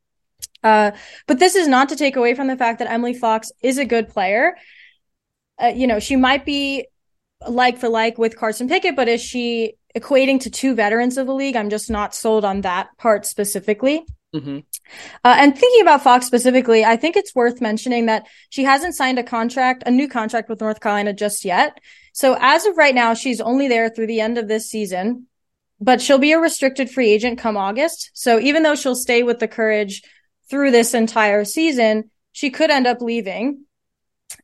Uh, 0.63 0.91
but 1.27 1.37
this 1.37 1.55
is 1.55 1.67
not 1.67 1.89
to 1.89 1.95
take 1.95 2.15
away 2.15 2.33
from 2.33 2.47
the 2.47 2.57
fact 2.57 2.79
that 2.79 2.89
Emily 2.89 3.13
Fox 3.13 3.51
is 3.61 3.77
a 3.77 3.85
good 3.85 4.09
player. 4.09 4.55
Uh, 5.61 5.67
you 5.67 5.87
know, 5.87 5.99
she 5.99 6.15
might 6.15 6.45
be 6.45 6.87
like 7.47 7.77
for 7.77 7.89
like 7.89 8.17
with 8.17 8.37
Carson 8.37 8.67
Pickett, 8.67 8.95
but 8.95 9.07
is 9.07 9.21
she 9.21 9.73
equating 9.95 10.39
to 10.41 10.49
two 10.49 10.75
veterans 10.75 11.17
of 11.17 11.27
the 11.27 11.33
league? 11.33 11.55
I'm 11.55 11.69
just 11.69 11.89
not 11.89 12.15
sold 12.15 12.45
on 12.45 12.61
that 12.61 12.89
part 12.97 13.25
specifically. 13.25 14.05
Mm-hmm. 14.33 14.59
Uh, 15.23 15.35
and 15.37 15.57
thinking 15.57 15.81
about 15.81 16.03
Fox 16.03 16.25
specifically, 16.25 16.83
I 16.83 16.97
think 16.97 17.15
it's 17.15 17.35
worth 17.35 17.61
mentioning 17.61 18.07
that 18.07 18.25
she 18.49 18.63
hasn't 18.63 18.95
signed 18.95 19.19
a 19.19 19.23
contract, 19.23 19.83
a 19.85 19.91
new 19.91 20.07
contract 20.07 20.49
with 20.49 20.59
North 20.59 20.79
Carolina 20.79 21.13
just 21.13 21.45
yet. 21.45 21.79
So 22.13 22.35
as 22.39 22.65
of 22.65 22.77
right 22.77 22.95
now, 22.95 23.13
she's 23.13 23.39
only 23.39 23.67
there 23.67 23.89
through 23.89 24.07
the 24.07 24.21
end 24.21 24.37
of 24.37 24.47
this 24.47 24.69
season, 24.69 25.27
but 25.79 26.01
she'll 26.01 26.17
be 26.17 26.31
a 26.31 26.39
restricted 26.39 26.89
free 26.89 27.11
agent 27.11 27.39
come 27.39 27.57
August. 27.57 28.09
So 28.13 28.39
even 28.39 28.63
though 28.63 28.75
she'll 28.75 28.95
stay 28.95 29.21
with 29.21 29.39
the 29.39 29.47
Courage 29.47 30.01
through 30.49 30.71
this 30.71 30.93
entire 30.95 31.45
season, 31.45 32.09
she 32.31 32.49
could 32.49 32.71
end 32.71 32.87
up 32.87 33.01
leaving. 33.01 33.65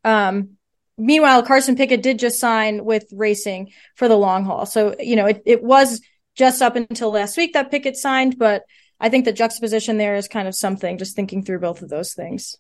Um, 0.03 0.57
meanwhile, 0.99 1.43
Carson 1.43 1.75
Pickett 1.75 2.03
did 2.03 2.19
just 2.19 2.39
sign 2.39 2.83
with 2.85 3.05
Racing 3.11 3.71
for 3.95 4.07
the 4.07 4.17
long 4.17 4.45
haul. 4.45 4.65
So, 4.65 4.95
you 4.99 5.15
know, 5.15 5.25
it, 5.25 5.41
it 5.45 5.63
was 5.63 6.01
just 6.35 6.61
up 6.61 6.75
until 6.75 7.11
last 7.11 7.37
week 7.37 7.53
that 7.53 7.71
Pickett 7.71 7.97
signed, 7.97 8.37
but 8.37 8.63
I 8.99 9.09
think 9.09 9.25
the 9.25 9.33
juxtaposition 9.33 9.97
there 9.97 10.15
is 10.15 10.27
kind 10.27 10.47
of 10.47 10.55
something, 10.55 10.97
just 10.97 11.15
thinking 11.15 11.43
through 11.43 11.59
both 11.59 11.81
of 11.81 11.89
those 11.89 12.13
things. 12.13 12.55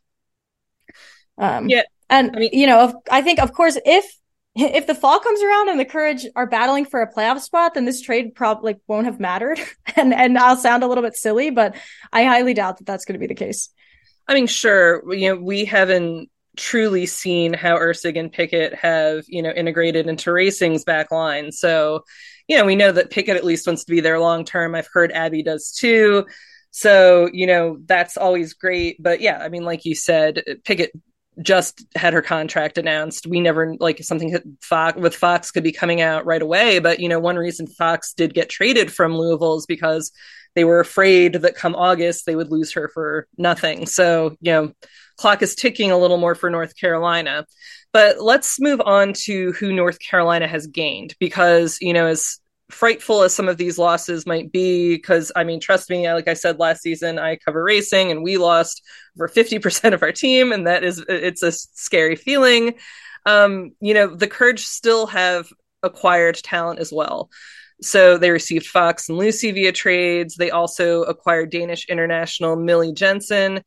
Um, 1.37 1.69
yeah. 1.69 1.83
And, 2.09 2.35
I 2.35 2.39
mean, 2.39 2.49
you 2.53 2.67
know, 2.67 3.01
I 3.11 3.21
think, 3.21 3.39
of 3.39 3.53
course, 3.53 3.77
if 3.85 4.05
if 4.55 4.87
the 4.87 4.95
fall 4.95 5.19
comes 5.19 5.41
around 5.41 5.69
and 5.69 5.79
the 5.79 5.85
Courage 5.85 6.25
are 6.35 6.47
battling 6.47 6.85
for 6.85 7.01
a 7.01 7.13
playoff 7.13 7.39
spot, 7.39 7.75
then 7.75 7.85
this 7.85 8.01
trade 8.01 8.35
probably 8.35 8.73
like, 8.73 8.81
won't 8.87 9.05
have 9.05 9.19
mattered. 9.19 9.59
and 9.95 10.13
and 10.13 10.37
I'll 10.37 10.57
sound 10.57 10.83
a 10.83 10.87
little 10.87 11.03
bit 11.03 11.15
silly, 11.15 11.49
but 11.49 11.75
I 12.11 12.23
highly 12.23 12.53
doubt 12.53 12.77
that 12.77 12.87
that's 12.87 13.05
going 13.05 13.13
to 13.13 13.19
be 13.19 13.27
the 13.27 13.35
case. 13.35 13.69
I 14.27 14.33
mean, 14.33 14.47
sure, 14.47 15.13
you 15.13 15.29
know, 15.29 15.41
we 15.41 15.65
haven't 15.65 16.29
truly 16.59 17.05
seen 17.05 17.53
how 17.53 17.77
Erceg 17.77 18.19
and 18.19 18.31
Pickett 18.31 18.75
have, 18.75 19.23
you 19.27 19.41
know, 19.41 19.51
integrated 19.51 20.07
into 20.07 20.31
Racing's 20.31 20.83
back 20.83 21.11
line. 21.11 21.51
So, 21.51 22.03
you 22.47 22.57
know, 22.57 22.65
we 22.65 22.75
know 22.75 22.91
that 22.91 23.09
Pickett 23.09 23.37
at 23.37 23.45
least 23.45 23.65
wants 23.65 23.85
to 23.85 23.91
be 23.91 24.01
there 24.01 24.19
long 24.19 24.45
term. 24.45 24.75
I've 24.75 24.89
heard 24.91 25.11
Abby 25.11 25.41
does 25.41 25.71
too. 25.71 26.27
So, 26.71 27.29
you 27.33 27.47
know, 27.47 27.77
that's 27.85 28.17
always 28.17 28.53
great. 28.53 29.01
But 29.01 29.21
yeah, 29.21 29.39
I 29.41 29.49
mean, 29.49 29.63
like 29.63 29.85
you 29.85 29.95
said, 29.95 30.43
Pickett 30.63 30.91
just 31.41 31.85
had 31.95 32.13
her 32.13 32.21
contract 32.21 32.77
announced. 32.77 33.25
We 33.25 33.39
never 33.39 33.75
like 33.79 34.03
something 34.03 34.37
Fox 34.61 34.99
with 34.99 35.15
Fox 35.15 35.51
could 35.51 35.63
be 35.63 35.71
coming 35.71 36.01
out 36.01 36.25
right 36.25 36.41
away. 36.41 36.79
But 36.79 36.99
you 36.99 37.09
know, 37.09 37.19
one 37.19 37.37
reason 37.37 37.67
Fox 37.67 38.13
did 38.13 38.33
get 38.33 38.49
traded 38.49 38.91
from 38.91 39.17
Louisville 39.17 39.57
is 39.57 39.65
because 39.65 40.11
they 40.55 40.63
were 40.63 40.79
afraid 40.79 41.33
that 41.33 41.55
come 41.55 41.75
August 41.75 42.25
they 42.25 42.35
would 42.35 42.51
lose 42.51 42.73
her 42.73 42.89
for 42.89 43.27
nothing. 43.37 43.85
So 43.85 44.35
you 44.41 44.51
know, 44.51 44.73
clock 45.19 45.41
is 45.41 45.53
ticking 45.53 45.91
a 45.91 45.97
little 45.97 46.17
more 46.17 46.33
for 46.33 46.49
North 46.49 46.75
Carolina. 46.77 47.45
But 47.91 48.21
let's 48.21 48.59
move 48.59 48.81
on 48.81 49.13
to 49.25 49.51
who 49.53 49.73
North 49.73 49.99
Carolina 49.99 50.47
has 50.47 50.65
gained 50.65 51.15
because 51.19 51.77
you 51.81 51.93
know 51.93 52.07
as 52.07 52.39
frightful 52.69 53.23
as 53.23 53.33
some 53.33 53.49
of 53.49 53.57
these 53.57 53.79
losses 53.79 54.27
might 54.27 54.51
be 54.51 54.95
because 54.95 55.31
i 55.35 55.43
mean 55.43 55.59
trust 55.59 55.89
me 55.89 56.07
like 56.13 56.27
i 56.27 56.35
said 56.35 56.59
last 56.59 56.83
season 56.83 57.17
i 57.17 57.35
cover 57.35 57.63
racing 57.63 58.11
and 58.11 58.21
we 58.21 58.37
lost 58.37 58.83
over 59.17 59.27
50% 59.27 59.95
of 59.95 60.03
our 60.03 60.11
team 60.11 60.51
and 60.51 60.67
that 60.67 60.83
is 60.83 61.03
it's 61.09 61.41
a 61.41 61.51
scary 61.51 62.15
feeling. 62.15 62.75
Um 63.25 63.71
you 63.81 63.93
know 63.93 64.15
the 64.15 64.27
courage 64.27 64.65
still 64.65 65.07
have 65.07 65.49
acquired 65.81 66.35
talent 66.35 66.79
as 66.79 66.93
well. 66.93 67.29
So 67.81 68.17
they 68.17 68.29
received 68.29 68.67
fox 68.67 69.09
and 69.09 69.17
lussi 69.17 69.53
via 69.53 69.71
trades. 69.71 70.35
They 70.35 70.51
also 70.51 71.03
acquired 71.03 71.49
danish 71.49 71.89
international 71.89 72.55
millie 72.55 72.93
jensen 72.93 73.63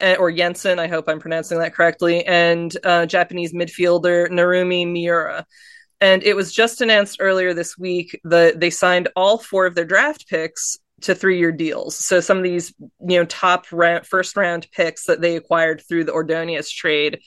or 0.00 0.30
Jensen, 0.30 0.78
I 0.78 0.88
hope 0.88 1.08
I'm 1.08 1.20
pronouncing 1.20 1.58
that 1.58 1.74
correctly, 1.74 2.24
and 2.24 2.74
uh, 2.84 3.06
Japanese 3.06 3.52
midfielder 3.52 4.28
Narumi 4.28 4.90
Miura. 4.90 5.46
And 6.00 6.22
it 6.22 6.36
was 6.36 6.52
just 6.52 6.80
announced 6.80 7.16
earlier 7.20 7.54
this 7.54 7.78
week 7.78 8.20
that 8.24 8.60
they 8.60 8.70
signed 8.70 9.08
all 9.16 9.38
four 9.38 9.64
of 9.64 9.74
their 9.74 9.86
draft 9.86 10.28
picks 10.28 10.76
to 11.02 11.14
three 11.14 11.38
year 11.38 11.52
deals. 11.52 11.96
So 11.96 12.20
some 12.20 12.38
of 12.38 12.44
these, 12.44 12.74
you 12.78 13.18
know, 13.18 13.24
top 13.24 13.66
round, 13.72 14.06
first 14.06 14.36
round 14.36 14.66
picks 14.72 15.06
that 15.06 15.20
they 15.20 15.36
acquired 15.36 15.82
through 15.86 16.04
the 16.04 16.12
Ordonez 16.12 16.70
trade 16.70 17.20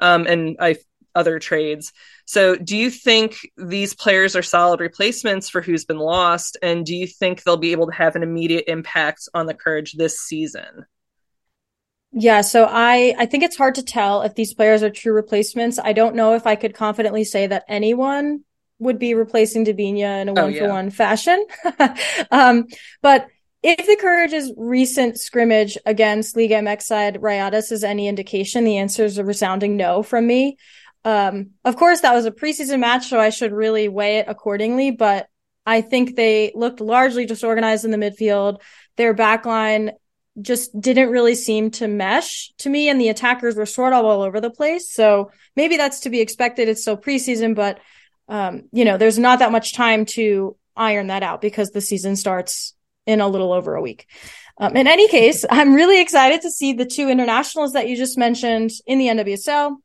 um, 0.00 0.26
and 0.26 0.56
I, 0.60 0.76
other 1.14 1.38
trades. 1.38 1.92
So 2.24 2.56
do 2.56 2.76
you 2.76 2.90
think 2.90 3.36
these 3.56 3.94
players 3.94 4.34
are 4.34 4.42
solid 4.42 4.80
replacements 4.80 5.48
for 5.48 5.60
who's 5.60 5.84
been 5.84 5.98
lost? 5.98 6.56
And 6.62 6.86
do 6.86 6.94
you 6.94 7.06
think 7.06 7.42
they'll 7.42 7.56
be 7.56 7.72
able 7.72 7.86
to 7.86 7.94
have 7.94 8.16
an 8.16 8.22
immediate 8.22 8.64
impact 8.68 9.28
on 9.34 9.46
the 9.46 9.54
Courage 9.54 9.92
this 9.92 10.20
season? 10.20 10.86
Yeah, 12.12 12.42
so 12.42 12.66
I 12.70 13.14
I 13.18 13.26
think 13.26 13.42
it's 13.42 13.56
hard 13.56 13.76
to 13.76 13.82
tell 13.82 14.22
if 14.22 14.34
these 14.34 14.52
players 14.54 14.82
are 14.82 14.90
true 14.90 15.14
replacements. 15.14 15.78
I 15.78 15.92
don't 15.92 16.14
know 16.14 16.34
if 16.34 16.46
I 16.46 16.56
could 16.56 16.74
confidently 16.74 17.24
say 17.24 17.46
that 17.46 17.64
anyone 17.68 18.44
would 18.78 18.98
be 18.98 19.14
replacing 19.14 19.64
Debinha 19.64 20.22
in 20.22 20.28
a 20.28 20.34
one 20.34 20.54
for 20.54 20.68
one 20.68 20.90
fashion. 20.90 21.46
um, 22.30 22.66
but 23.00 23.28
if 23.62 23.86
the 23.86 23.96
Courage's 24.00 24.52
recent 24.56 25.18
scrimmage 25.18 25.78
against 25.86 26.36
Liga 26.36 26.56
MX 26.56 26.82
side 26.82 27.20
Rayadas 27.20 27.70
is 27.70 27.84
any 27.84 28.08
indication, 28.08 28.64
the 28.64 28.78
answer 28.78 29.04
is 29.04 29.18
a 29.18 29.24
resounding 29.24 29.76
no 29.76 30.02
from 30.02 30.26
me. 30.26 30.56
Um, 31.04 31.50
of 31.64 31.76
course, 31.76 32.00
that 32.00 32.14
was 32.14 32.26
a 32.26 32.30
preseason 32.30 32.80
match, 32.80 33.08
so 33.08 33.18
I 33.18 33.30
should 33.30 33.52
really 33.52 33.88
weigh 33.88 34.18
it 34.18 34.26
accordingly. 34.28 34.90
But 34.90 35.28
I 35.64 35.80
think 35.80 36.16
they 36.16 36.52
looked 36.54 36.80
largely 36.80 37.24
disorganized 37.24 37.84
in 37.84 37.92
the 37.92 37.96
midfield. 37.96 38.60
Their 38.96 39.14
backline 39.14 39.92
just 40.40 40.78
didn't 40.80 41.10
really 41.10 41.34
seem 41.34 41.70
to 41.70 41.86
mesh 41.86 42.52
to 42.58 42.70
me 42.70 42.88
and 42.88 43.00
the 43.00 43.10
attackers 43.10 43.54
were 43.54 43.66
sort 43.66 43.92
of 43.92 44.04
all 44.04 44.22
over 44.22 44.40
the 44.40 44.50
place. 44.50 44.92
So 44.92 45.30
maybe 45.56 45.76
that's 45.76 46.00
to 46.00 46.10
be 46.10 46.20
expected. 46.20 46.68
It's 46.68 46.82
still 46.82 46.96
preseason 46.96 47.54
but 47.54 47.80
um, 48.28 48.62
you 48.72 48.84
know 48.84 48.96
there's 48.96 49.18
not 49.18 49.40
that 49.40 49.52
much 49.52 49.74
time 49.74 50.06
to 50.06 50.56
iron 50.76 51.08
that 51.08 51.22
out 51.22 51.40
because 51.40 51.70
the 51.70 51.80
season 51.80 52.16
starts 52.16 52.74
in 53.06 53.20
a 53.20 53.28
little 53.28 53.52
over 53.52 53.74
a 53.74 53.82
week. 53.82 54.06
Um, 54.58 54.76
in 54.76 54.86
any 54.86 55.08
case 55.08 55.46
i'm 55.50 55.72
really 55.72 56.00
excited 56.00 56.42
to 56.42 56.50
see 56.50 56.74
the 56.74 56.84
two 56.84 57.08
internationals 57.08 57.72
that 57.72 57.88
you 57.88 57.96
just 57.96 58.18
mentioned 58.18 58.70
in 58.86 58.98
the 58.98 59.06
nwsl 59.06 59.76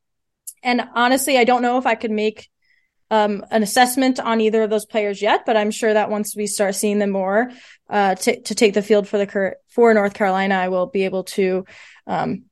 and 0.62 0.82
honestly 0.94 1.38
i 1.38 1.46
don't 1.46 1.62
know 1.62 1.78
if 1.78 1.86
i 1.86 1.96
could 1.96 2.12
make 2.12 2.50
um, 3.10 3.46
an 3.52 3.64
assessment 3.64 4.20
on 4.20 4.42
either 4.42 4.64
of 4.64 4.70
those 4.70 4.86
players 4.86 5.22
yet, 5.22 5.46
but 5.46 5.58
I'm 5.58 5.72
sure 5.72 5.94
that 5.94 6.10
once 6.10 6.36
we 6.36 6.48
start 6.48 6.76
seeing 6.76 7.00
them 7.00 7.12
more 7.12 7.52
uh, 7.90 8.16
to 8.16 8.42
to 8.42 8.56
take 8.56 8.74
the 8.74 8.82
field 8.82 9.08
for 9.08 9.18
the 9.18 9.56
for 9.70 9.94
North 9.94 10.14
Carolina, 10.14 10.56
I 10.56 10.70
will 10.70 10.88
be 10.88 11.06
able 11.06 11.24
to, 11.24 11.66
um, 12.06 12.44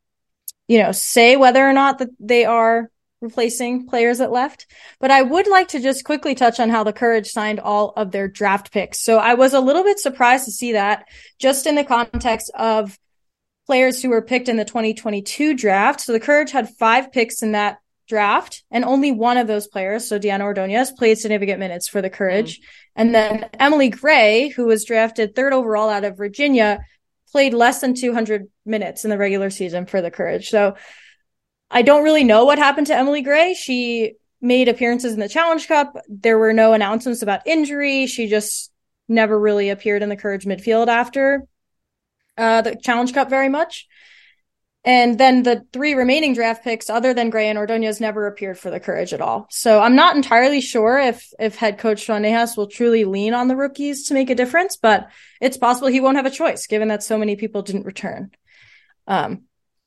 you 0.67 0.79
know, 0.79 0.91
say 0.91 1.35
whether 1.35 1.67
or 1.67 1.73
not 1.73 1.99
that 1.99 2.09
they 2.19 2.45
are 2.45 2.89
replacing 3.21 3.87
players 3.87 4.19
that 4.19 4.31
left. 4.31 4.67
But 4.99 5.11
I 5.11 5.21
would 5.21 5.47
like 5.47 5.69
to 5.69 5.81
just 5.81 6.05
quickly 6.05 6.35
touch 6.35 6.59
on 6.59 6.69
how 6.69 6.83
the 6.83 6.93
Courage 6.93 7.27
signed 7.27 7.59
all 7.59 7.93
of 7.97 8.11
their 8.11 8.27
draft 8.27 8.71
picks. 8.71 9.01
So 9.01 9.17
I 9.17 9.33
was 9.33 9.53
a 9.53 9.59
little 9.59 9.83
bit 9.83 9.99
surprised 9.99 10.45
to 10.45 10.51
see 10.51 10.73
that 10.73 11.05
just 11.39 11.65
in 11.65 11.75
the 11.75 11.83
context 11.83 12.51
of 12.55 12.97
players 13.65 14.01
who 14.01 14.09
were 14.09 14.21
picked 14.21 14.47
in 14.47 14.57
the 14.57 14.65
2022 14.65 15.55
draft. 15.55 16.01
So 16.01 16.13
the 16.13 16.19
Courage 16.19 16.51
had 16.51 16.69
five 16.69 17.11
picks 17.11 17.41
in 17.41 17.53
that 17.53 17.79
draft, 18.07 18.63
and 18.71 18.85
only 18.85 19.11
one 19.11 19.37
of 19.37 19.47
those 19.47 19.67
players, 19.67 20.07
so 20.07 20.17
Diana 20.17 20.43
Ordonez, 20.43 20.91
played 20.91 21.17
significant 21.17 21.59
minutes 21.59 21.87
for 21.87 22.01
the 22.01 22.09
Courage. 22.09 22.59
Mm. 22.59 22.63
And 22.97 23.15
then 23.15 23.49
Emily 23.59 23.89
Gray, 23.89 24.49
who 24.49 24.65
was 24.65 24.85
drafted 24.85 25.35
third 25.35 25.53
overall 25.53 25.89
out 25.89 26.03
of 26.03 26.17
Virginia, 26.17 26.79
played 27.31 27.53
less 27.53 27.81
than 27.81 27.93
200 27.93 28.47
minutes 28.65 29.03
in 29.03 29.09
the 29.09 29.17
regular 29.17 29.49
season 29.49 29.85
for 29.85 30.01
the 30.01 30.11
Courage. 30.11 30.49
So 30.49 30.75
I 31.69 31.81
don't 31.81 32.03
really 32.03 32.23
know 32.23 32.45
what 32.45 32.57
happened 32.57 32.87
to 32.87 32.95
Emily 32.95 33.21
Gray. 33.21 33.53
She 33.53 34.13
made 34.41 34.67
appearances 34.67 35.13
in 35.13 35.19
the 35.19 35.29
Challenge 35.29 35.67
Cup. 35.67 35.97
There 36.07 36.37
were 36.37 36.53
no 36.53 36.73
announcements 36.73 37.21
about 37.21 37.47
injury. 37.47 38.05
She 38.07 38.27
just 38.27 38.71
never 39.07 39.37
really 39.37 39.69
appeared 39.69 40.03
in 40.03 40.09
the 40.09 40.15
Courage 40.15 40.45
midfield 40.45 40.87
after 40.87 41.47
uh, 42.37 42.61
the 42.61 42.75
Challenge 42.75 43.13
Cup 43.13 43.29
very 43.29 43.49
much. 43.49 43.87
And 44.85 45.17
then 45.17 45.41
the 45.41 45.65
three 45.73 45.95
remaining 45.95 46.35
draft 46.35 46.63
picks, 46.63 46.91
other 46.91 47.11
than 47.11 47.31
Gray 47.31 47.49
and 47.49 47.57
Ordonez, 47.57 47.99
never 47.99 48.27
appeared 48.27 48.59
for 48.59 48.69
the 48.69 48.79
Courage 48.79 49.13
at 49.13 49.21
all. 49.21 49.47
So 49.49 49.81
I'm 49.81 49.95
not 49.95 50.15
entirely 50.15 50.61
sure 50.61 50.99
if 50.99 51.33
if 51.39 51.55
head 51.55 51.79
coach 51.79 52.01
Sean 52.01 52.21
Nahas 52.21 52.55
will 52.55 52.67
truly 52.67 53.03
lean 53.03 53.33
on 53.33 53.47
the 53.47 53.55
rookies 53.55 54.07
to 54.07 54.13
make 54.13 54.29
a 54.29 54.35
difference, 54.35 54.77
but 54.77 55.09
it's 55.41 55.57
possible 55.57 55.87
he 55.87 56.01
won't 56.01 56.17
have 56.17 56.27
a 56.27 56.31
choice 56.31 56.67
given 56.67 56.89
that 56.89 57.01
so 57.01 57.17
many 57.17 57.35
people 57.35 57.63
didn't 57.63 57.87
return. 57.87 58.29
Um, 59.07 59.45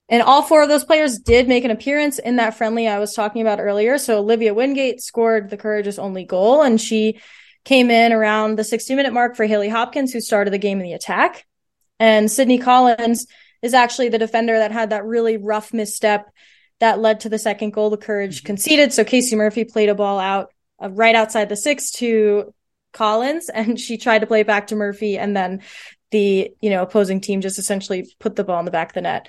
and 0.09 0.21
all 0.21 0.43
four 0.43 0.63
of 0.63 0.69
those 0.69 0.85
players 0.85 1.21
did 1.21 1.47
make 1.47 1.65
an 1.65 1.71
appearance 1.71 2.19
in 2.19 2.37
that 2.37 2.57
friendly 2.57 2.89
I 2.89 2.99
was 2.99 3.15
talking 3.15 3.43
about 3.43 3.61
earlier. 3.61 3.99
So 3.99 4.19
Olivia 4.19 4.53
Wingate 4.53 5.01
scored 5.01 5.49
the 5.49 5.57
Courage's 5.57 6.01
only 6.01 6.25
goal, 6.25 6.63
and 6.63 6.81
she 6.81 7.21
came 7.65 7.91
in 7.91 8.13
around 8.13 8.57
the 8.57 8.65
60 8.65 8.97
minute 8.97 9.13
mark 9.13 9.37
for 9.37 9.45
Haley 9.45 9.69
Hopkins, 9.69 10.13
who 10.13 10.21
started 10.21 10.53
the 10.53 10.59
game 10.59 10.79
in 10.79 10.85
the 10.85 10.95
attack. 10.95 11.47
And 12.01 12.31
Sydney 12.31 12.59
Collins 12.59 13.27
is 13.63 13.75
actually 13.75 14.09
the 14.09 14.19
defender 14.19 14.59
that 14.59 14.73
had 14.73 14.91
that 14.91 15.05
really 15.05 15.37
rough 15.37 15.73
misstep 15.73 16.31
that 16.81 17.01
led 17.01 17.21
to 17.21 17.29
the 17.29 17.39
second 17.39 17.73
goal 17.73 17.91
the 17.91 17.97
Courage 17.97 18.39
mm-hmm. 18.39 18.47
conceded. 18.47 18.93
So 18.93 19.05
Casey 19.05 19.37
Murphy 19.37 19.65
played 19.65 19.89
a 19.89 19.95
ball 19.95 20.19
out 20.19 20.53
uh, 20.83 20.91
right 20.91 21.15
outside 21.15 21.49
the 21.49 21.57
six 21.57 21.91
to 21.93 22.55
Collins, 22.93 23.49
and 23.55 23.79
she 23.79 23.97
tried 23.97 24.21
to 24.21 24.27
play 24.27 24.43
back 24.43 24.69
to 24.69 24.77
Murphy, 24.77 25.19
and 25.19 25.37
then 25.37 25.63
the 26.11 26.51
you 26.61 26.71
know 26.71 26.83
opposing 26.83 27.21
team 27.21 27.41
just 27.41 27.59
essentially 27.59 28.09
put 28.19 28.37
the 28.37 28.45
ball 28.45 28.59
in 28.59 28.65
the 28.65 28.71
back 28.71 28.91
of 28.91 28.95
the 28.95 29.03
net. 29.03 29.29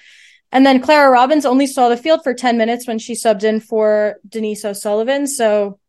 And 0.52 0.66
then 0.66 0.82
Clara 0.82 1.12
Robbins 1.12 1.46
only 1.46 1.68
saw 1.68 1.90
the 1.90 1.98
field 1.98 2.22
for 2.24 2.34
10 2.34 2.58
minutes 2.58 2.88
when 2.88 2.98
she 2.98 3.14
subbed 3.14 3.44
in 3.44 3.60
for 3.60 4.16
Denise 4.28 4.66
O'Sullivan. 4.66 5.28
So 5.28 5.80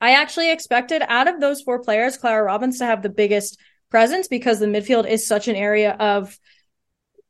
I 0.00 0.12
actually 0.12 0.52
expected 0.52 1.02
out 1.08 1.26
of 1.26 1.40
those 1.40 1.62
four 1.62 1.82
players, 1.82 2.16
Clara 2.16 2.44
Robbins 2.44 2.78
to 2.78 2.86
have 2.86 3.02
the 3.02 3.08
biggest 3.08 3.58
presence 3.90 4.28
because 4.28 4.60
the 4.60 4.66
midfield 4.66 5.08
is 5.08 5.26
such 5.26 5.48
an 5.48 5.56
area 5.56 5.92
of 5.92 6.38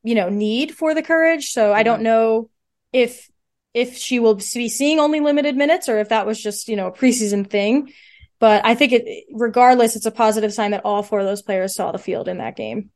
you 0.03 0.15
know 0.15 0.29
need 0.29 0.75
for 0.75 0.95
the 0.95 1.03
courage. 1.03 1.51
So 1.51 1.73
i 1.73 1.83
don't 1.83 1.97
mm-hmm. 1.97 2.05
know 2.05 2.51
if 2.93 3.29
if 3.75 3.97
she 3.97 4.19
will 4.19 4.35
be 4.35 4.69
seeing 4.69 4.99
only 4.99 5.21
limited 5.21 5.57
minutes 5.57 5.89
or 5.89 5.99
if 5.99 6.09
that 6.09 6.27
was 6.27 6.41
just 6.41 6.69
you 6.69 6.77
know 6.77 6.89
a 6.89 6.93
preseason 6.93 7.49
thing. 7.49 7.93
But 8.41 8.65
i 8.65 8.75
think 8.75 8.93
it 8.93 9.25
regardless 9.33 9.97
it's 9.97 10.07
a 10.07 10.11
positive 10.11 10.53
sign 10.53 10.71
that 10.73 10.85
all 10.85 11.03
four 11.03 11.21
of 11.21 11.27
those 11.27 11.43
players 11.43 11.75
saw 11.75 11.93
the 11.93 11.99
field 11.99 12.29
in 12.29 12.39
that 12.39 12.57
game. 12.57 12.91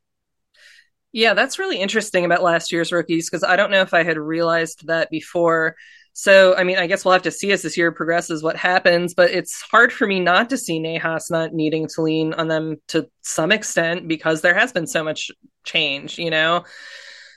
Yeah 1.13 1.35
that's 1.35 1.59
really 1.59 1.79
interesting 1.79 2.25
about 2.25 2.43
last 2.43 2.73
year's 2.73 2.93
rookies 2.93 3.29
because 3.29 3.45
i 3.45 3.57
don't 3.57 3.71
know 3.71 3.83
if 3.83 3.93
i 3.93 4.03
had 4.03 4.17
realized 4.17 4.87
that 4.87 5.11
before 5.11 5.77
so, 6.15 6.55
I 6.57 6.65
mean, 6.65 6.79
I 6.79 6.87
guess 6.87 7.05
we'll 7.05 7.13
have 7.13 7.23
to 7.23 7.31
see 7.31 7.53
as 7.53 7.63
this 7.63 7.77
year 7.77 7.91
progresses 7.91 8.43
what 8.43 8.57
happens, 8.57 9.15
but 9.15 9.31
it's 9.31 9.63
hard 9.63 9.93
for 9.93 10.07
me 10.07 10.21
not 10.21 10.51
to 10.51 10.59
see 10.59 10.79
Nahas 10.79 11.31
not 11.31 11.55
needing 11.55 11.89
to 11.95 12.03
lean 12.03 12.35
on 12.35 12.49
them 12.49 12.77
to 12.89 13.09
some 13.23 13.51
extent 13.51 14.09
because 14.09 14.43
there 14.43 14.55
has 14.55 14.73
been 14.73 14.87
so 14.87 15.03
much 15.03 15.31
change, 15.65 16.19
you 16.19 16.31
know? 16.31 16.65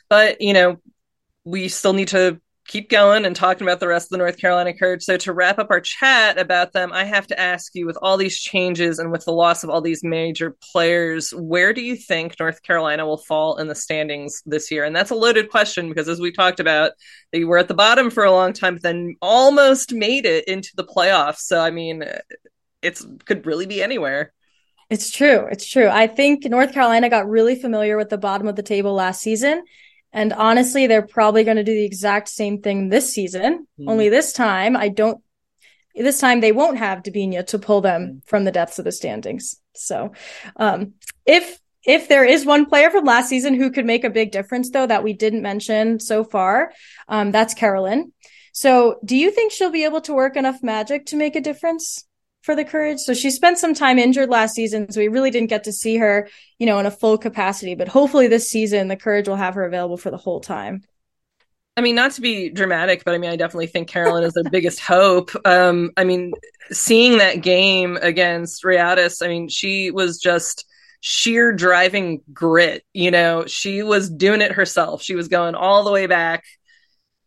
But, 0.09 0.41
you 0.41 0.53
know, 0.53 0.77
we 1.45 1.69
still 1.69 1.93
need 1.93 2.09
to 2.09 2.41
keep 2.67 2.89
going 2.89 3.25
and 3.25 3.35
talking 3.35 3.65
about 3.65 3.79
the 3.79 3.87
rest 3.87 4.07
of 4.07 4.09
the 4.09 4.17
North 4.17 4.37
Carolina 4.37 4.73
Courage. 4.73 5.03
So 5.03 5.17
to 5.17 5.33
wrap 5.33 5.59
up 5.59 5.69
our 5.69 5.79
chat 5.79 6.39
about 6.39 6.73
them, 6.73 6.91
I 6.91 7.03
have 7.03 7.27
to 7.27 7.39
ask 7.39 7.75
you 7.75 7.85
with 7.85 7.97
all 8.01 8.17
these 8.17 8.39
changes 8.39 8.97
and 8.97 9.11
with 9.11 9.25
the 9.25 9.33
loss 9.33 9.63
of 9.63 9.69
all 9.69 9.81
these 9.81 10.03
major 10.03 10.55
players, 10.71 11.31
where 11.31 11.73
do 11.73 11.81
you 11.81 11.95
think 11.95 12.39
North 12.39 12.63
Carolina 12.63 13.05
will 13.05 13.17
fall 13.17 13.57
in 13.57 13.67
the 13.67 13.75
standings 13.75 14.41
this 14.45 14.71
year? 14.71 14.83
And 14.83 14.95
that's 14.95 15.11
a 15.11 15.15
loaded 15.15 15.49
question 15.49 15.89
because 15.89 16.09
as 16.09 16.19
we 16.19 16.31
talked 16.31 16.59
about, 16.59 16.93
they 17.31 17.43
were 17.43 17.59
at 17.59 17.67
the 17.67 17.75
bottom 17.75 18.09
for 18.09 18.23
a 18.23 18.31
long 18.31 18.51
time, 18.51 18.75
but 18.75 18.83
then 18.83 19.15
almost 19.21 19.93
made 19.93 20.25
it 20.25 20.47
into 20.47 20.71
the 20.75 20.85
playoffs. 20.85 21.39
So 21.39 21.61
I 21.61 21.69
mean, 21.69 22.03
it 22.81 22.99
could 23.25 23.45
really 23.45 23.67
be 23.67 23.83
anywhere. 23.83 24.33
It's 24.89 25.09
true. 25.09 25.47
It's 25.51 25.67
true. 25.67 25.87
I 25.87 26.07
think 26.07 26.45
North 26.45 26.71
Carolina 26.73 27.09
got 27.09 27.27
really 27.27 27.55
familiar 27.55 27.97
with 27.97 28.09
the 28.09 28.19
bottom 28.19 28.47
of 28.47 28.55
the 28.55 28.63
table 28.63 28.93
last 28.93 29.21
season 29.21 29.63
and 30.15 30.31
honestly, 30.31 30.87
they're 30.87 31.05
probably 31.05 31.43
going 31.43 31.57
to 31.57 31.63
do 31.63 31.73
the 31.73 31.83
exact 31.83 32.29
same 32.29 32.61
thing 32.61 32.87
this 32.87 33.13
season. 33.13 33.67
Mm. 33.77 33.89
Only 33.89 34.07
this 34.07 34.31
time, 34.31 34.77
I 34.77 34.87
don't. 34.87 35.21
This 35.93 36.19
time 36.19 36.39
they 36.39 36.53
won't 36.53 36.77
have 36.77 37.03
Debinha 37.03 37.45
to 37.47 37.59
pull 37.59 37.81
them 37.81 38.01
mm. 38.01 38.27
from 38.27 38.45
the 38.45 38.51
depths 38.51 38.79
of 38.79 38.85
the 38.85 38.93
standings. 38.93 39.57
So, 39.73 40.13
um, 40.55 40.93
if 41.25 41.59
if 41.85 42.07
there 42.07 42.23
is 42.23 42.45
one 42.45 42.65
player 42.65 42.89
from 42.89 43.03
last 43.03 43.27
season 43.27 43.55
who 43.55 43.69
could 43.69 43.85
make 43.85 44.05
a 44.05 44.09
big 44.09 44.31
difference, 44.31 44.69
though, 44.69 44.87
that 44.87 45.03
we 45.03 45.11
didn't 45.11 45.41
mention 45.41 45.99
so 45.99 46.23
far, 46.23 46.71
um, 47.09 47.31
that's 47.31 47.53
Kerolin. 47.53 48.13
So, 48.53 48.99
do 49.03 49.17
you 49.17 49.31
think 49.31 49.51
she'll 49.51 49.69
be 49.69 49.83
able 49.83 50.01
to 50.01 50.13
work 50.13 50.37
enough 50.37 50.63
magic 50.63 51.07
to 51.07 51.17
make 51.17 51.35
a 51.35 51.41
difference? 51.41 52.07
For 52.45 52.55
the 52.55 52.63
Courage. 52.63 52.99
So 52.99 53.15
she 53.15 53.31
spent 53.31 53.57
some 53.57 53.73
time 53.73 53.97
injured 53.97 54.29
last 54.29 54.53
season, 54.53 54.91
so 54.91 54.99
we 54.99 55.07
really 55.07 55.31
didn't 55.31 55.49
get 55.49 55.63
to 55.63 55.73
see 55.73 55.97
her, 55.97 56.29
you 56.59 56.67
know, 56.67 56.77
in 56.77 56.85
a 56.85 56.91
full 56.91 57.17
capacity. 57.17 57.73
But 57.73 57.87
hopefully 57.87 58.27
this 58.27 58.47
season, 58.47 58.87
the 58.87 58.95
Courage 58.95 59.27
will 59.27 59.35
have 59.35 59.55
her 59.55 59.65
available 59.65 59.97
for 59.97 60.11
the 60.11 60.17
whole 60.17 60.41
time. 60.41 60.83
I 61.75 61.81
mean, 61.81 61.95
not 61.95 62.11
to 62.11 62.21
be 62.21 62.51
dramatic, 62.51 63.03
but 63.03 63.15
I 63.15 63.17
mean, 63.17 63.31
I 63.31 63.35
definitely 63.35 63.65
think 63.65 63.89
Kerolin 63.89 64.23
is 64.23 64.33
their 64.33 64.43
biggest 64.51 64.79
hope. 64.79 65.31
Um, 65.43 65.89
I 65.97 66.03
mean, 66.03 66.33
seeing 66.71 67.17
that 67.17 67.41
game 67.41 67.97
against 67.99 68.63
Rayadas, 68.63 69.25
I 69.25 69.27
mean, 69.27 69.49
she 69.49 69.89
was 69.89 70.19
just 70.19 70.67
sheer 71.01 71.51
driving 71.51 72.21
grit. 72.31 72.83
You 72.93 73.09
know, 73.09 73.47
she 73.47 73.81
was 73.81 74.07
doing 74.07 74.41
it 74.41 74.51
herself. 74.51 75.01
She 75.01 75.15
was 75.15 75.29
going 75.29 75.55
all 75.55 75.83
the 75.83 75.91
way 75.91 76.05
back 76.05 76.43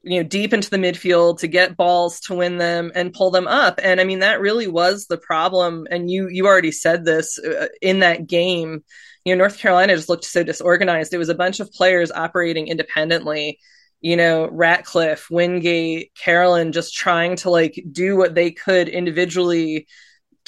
you 0.09 0.21
know 0.23 0.29
deep 0.29 0.53
into 0.53 0.71
the 0.71 0.77
midfield 0.77 1.39
to 1.39 1.49
get 1.49 1.77
balls 1.77 2.21
to 2.21 2.35
win 2.35 2.59
them 2.59 2.91
and 2.95 3.13
pull 3.13 3.31
them 3.31 3.47
up. 3.47 3.79
And 3.83 4.01
i 4.01 4.05
mean 4.05 4.21
that 4.21 4.41
really 4.41 4.67
was 4.67 5.07
the 5.07 5.19
problem. 5.19 5.87
And 5.91 6.11
you 6.11 6.29
you 6.29 6.47
already 6.47 6.73
said 6.73 7.05
this 7.05 7.39
uh, 7.39 7.69
in 7.83 8.01
that 8.01 8.27
game 8.27 8.85
you 9.25 9.35
know 9.35 9.39
north 9.39 9.59
carolina 9.59 9.97
just 9.97 10.09
looked 10.09 10.25
so 10.25 10.43
disorganized. 10.43 11.13
It 11.13 11.19
was 11.19 11.29
a 11.29 11.35
bunch 11.35 11.61
of 11.61 11.73
players 11.73 12.11
operating 12.11 12.69
independently 12.69 13.59
you 14.01 14.17
know 14.17 14.49
ratcliffe 14.51 15.29
wingate 15.29 16.13
kerolin 16.15 16.73
just 16.73 16.95
trying 16.95 17.35
to 17.35 17.51
like 17.51 17.85
do 17.91 18.17
what 18.17 18.35
they 18.35 18.53
could 18.53 18.89
individually 18.89 19.87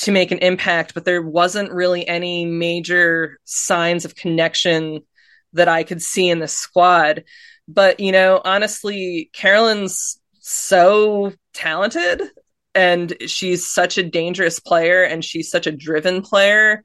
to 0.01 0.13
make 0.13 0.31
an 0.31 0.39
impact. 0.39 0.95
But 0.95 1.05
there 1.05 1.23
wasn't 1.23 1.73
really 1.73 2.07
any 2.09 2.47
major 2.47 3.39
signs 3.45 4.05
of 4.05 4.15
connection 4.15 5.01
that 5.53 5.69
i 5.69 5.83
could 5.83 6.03
see 6.03 6.29
in 6.29 6.39
the 6.39 6.49
squad 6.49 7.25
but, 7.73 8.01
you 8.01 8.11
know, 8.11 8.41
honestly, 8.45 9.31
Kerolin's 9.33 10.21
so 10.41 11.33
talented 11.55 12.23
and 12.75 13.15
she's 13.27 13.71
such 13.71 13.97
a 13.97 14.03
dangerous 14.03 14.59
player 14.59 15.05
and 15.05 15.25
she's 15.25 15.51
such 15.51 15.67
a 15.67 15.73
driven 15.73 16.23
player 16.23 16.85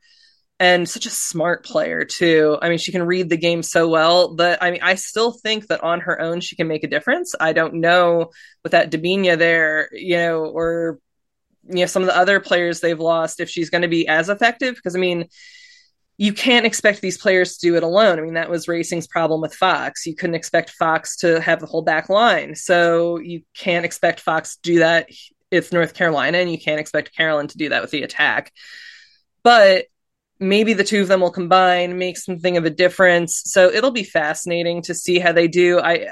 and 0.60 0.88
such 0.88 1.06
a 1.06 1.12
smart 1.12 1.66
player 1.66 2.06
too. 2.06 2.58
I 2.62 2.70
mean, 2.70 2.78
she 2.78 2.92
can 2.92 3.04
read 3.04 3.30
the 3.30 3.38
game 3.38 3.64
so 3.64 3.90
well 3.90 4.36
that 4.36 4.62
I 4.62 4.72
mean, 4.72 4.82
I 4.84 4.96
still 4.96 5.32
think 5.32 5.68
that 5.68 5.84
on 5.84 6.02
her 6.02 6.22
own 6.22 6.40
she 6.40 6.56
can 6.56 6.68
make 6.68 6.84
a 6.84 6.90
difference. 6.90 7.34
I 7.40 7.54
don't 7.54 7.76
know 7.76 8.30
with 8.64 8.72
that 8.72 8.92
Debinha 8.92 9.38
there, 9.38 9.90
you 9.92 10.18
know, 10.18 10.46
or 10.46 11.00
you 11.68 11.80
know 11.80 11.86
some 11.88 12.04
of 12.04 12.08
the 12.08 12.18
other 12.18 12.40
players 12.40 12.80
they've 12.80 13.00
lost 13.00 13.40
if 13.40 13.50
she's 13.50 13.72
going 13.72 13.82
to 13.82 13.88
be 13.88 14.08
as 14.08 14.30
effective 14.30 14.76
because 14.76 14.96
I 14.96 15.00
mean, 15.00 15.28
you 16.18 16.34
can't 16.34 16.66
expect 16.66 17.02
these 17.02 17.18
players 17.18 17.58
to 17.58 17.68
do 17.68 17.76
it 17.76 17.84
alone. 17.84 18.20
I 18.20 18.22
mean, 18.22 18.36
that 18.36 18.50
was 18.50 18.68
Racing's 18.68 19.08
problem 19.08 19.42
with 19.42 19.54
Fox. 19.54 20.06
You 20.06 20.16
couldn't 20.16 20.36
expect 20.36 20.70
Fox 20.72 21.18
to 21.18 21.42
have 21.42 21.60
the 21.60 21.66
whole 21.66 21.82
back 21.82 22.08
line. 22.08 22.56
So 22.56 23.20
you 23.20 23.42
can't 23.54 23.86
expect 23.86 24.22
Fox 24.22 24.56
to 24.56 24.62
do 24.62 24.80
that 24.80 25.10
if 25.52 25.74
North 25.74 25.94
Carolina, 25.94 26.38
and 26.38 26.52
you 26.52 26.58
can't 26.58 26.80
expect 26.80 27.16
Kerolin 27.18 27.50
to 27.50 27.58
do 27.58 27.70
that 27.70 27.82
with 27.82 27.92
the 27.92 28.04
attack. 28.04 28.52
But 29.44 29.86
maybe 30.40 30.74
the 30.74 30.84
two 30.84 31.02
of 31.02 31.08
them 31.08 31.22
will 31.22 31.32
combine, 31.32 31.98
make 31.98 32.18
something 32.18 32.58
of 32.58 32.66
a 32.66 32.70
difference. 32.70 33.42
So 33.46 33.70
it'll 33.70 33.92
be 33.92 34.04
fascinating 34.04 34.82
to 34.84 34.94
see 34.94 35.20
how 35.20 35.32
they 35.32 35.48
do. 35.48 35.80
I, 35.80 36.08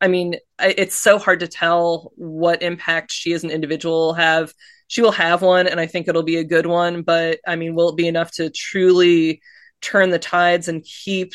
I 0.00 0.08
mean, 0.08 0.36
it's 0.58 0.96
so 0.96 1.18
hard 1.18 1.40
to 1.40 1.48
tell 1.48 2.12
what 2.16 2.62
impact 2.62 3.12
she 3.12 3.32
as 3.32 3.44
an 3.44 3.50
individual 3.50 4.06
will 4.06 4.14
have 4.14 4.52
she 4.92 5.00
will 5.00 5.12
have 5.12 5.40
one, 5.40 5.66
and 5.66 5.80
I 5.80 5.86
think 5.86 6.06
it'll 6.06 6.22
be 6.22 6.36
a 6.36 6.44
good 6.44 6.66
one. 6.66 7.00
But 7.00 7.40
I 7.46 7.56
mean, 7.56 7.74
will 7.74 7.88
it 7.88 7.96
be 7.96 8.08
enough 8.08 8.30
to 8.32 8.50
truly 8.50 9.40
turn 9.80 10.10
the 10.10 10.18
tides 10.18 10.68
and 10.68 10.84
keep 10.84 11.32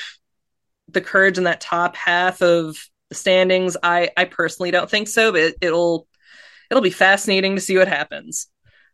the 0.90 1.02
courage 1.02 1.40
in 1.40 1.46
that 1.46 1.60
top 1.60 1.96
half 1.96 2.44
of 2.44 2.78
the 3.10 3.16
standings? 3.16 3.76
I 3.82 4.12
I 4.16 4.26
personally 4.26 4.70
don't 4.70 4.88
think 4.88 5.08
so, 5.08 5.32
but 5.32 5.56
it, 5.60 5.72
will 5.72 6.08
it'll 6.70 6.84
be 6.84 6.92
fascinating 6.92 7.56
to 7.56 7.62
see 7.62 7.76
what 7.76 7.88
happens. 7.88 8.46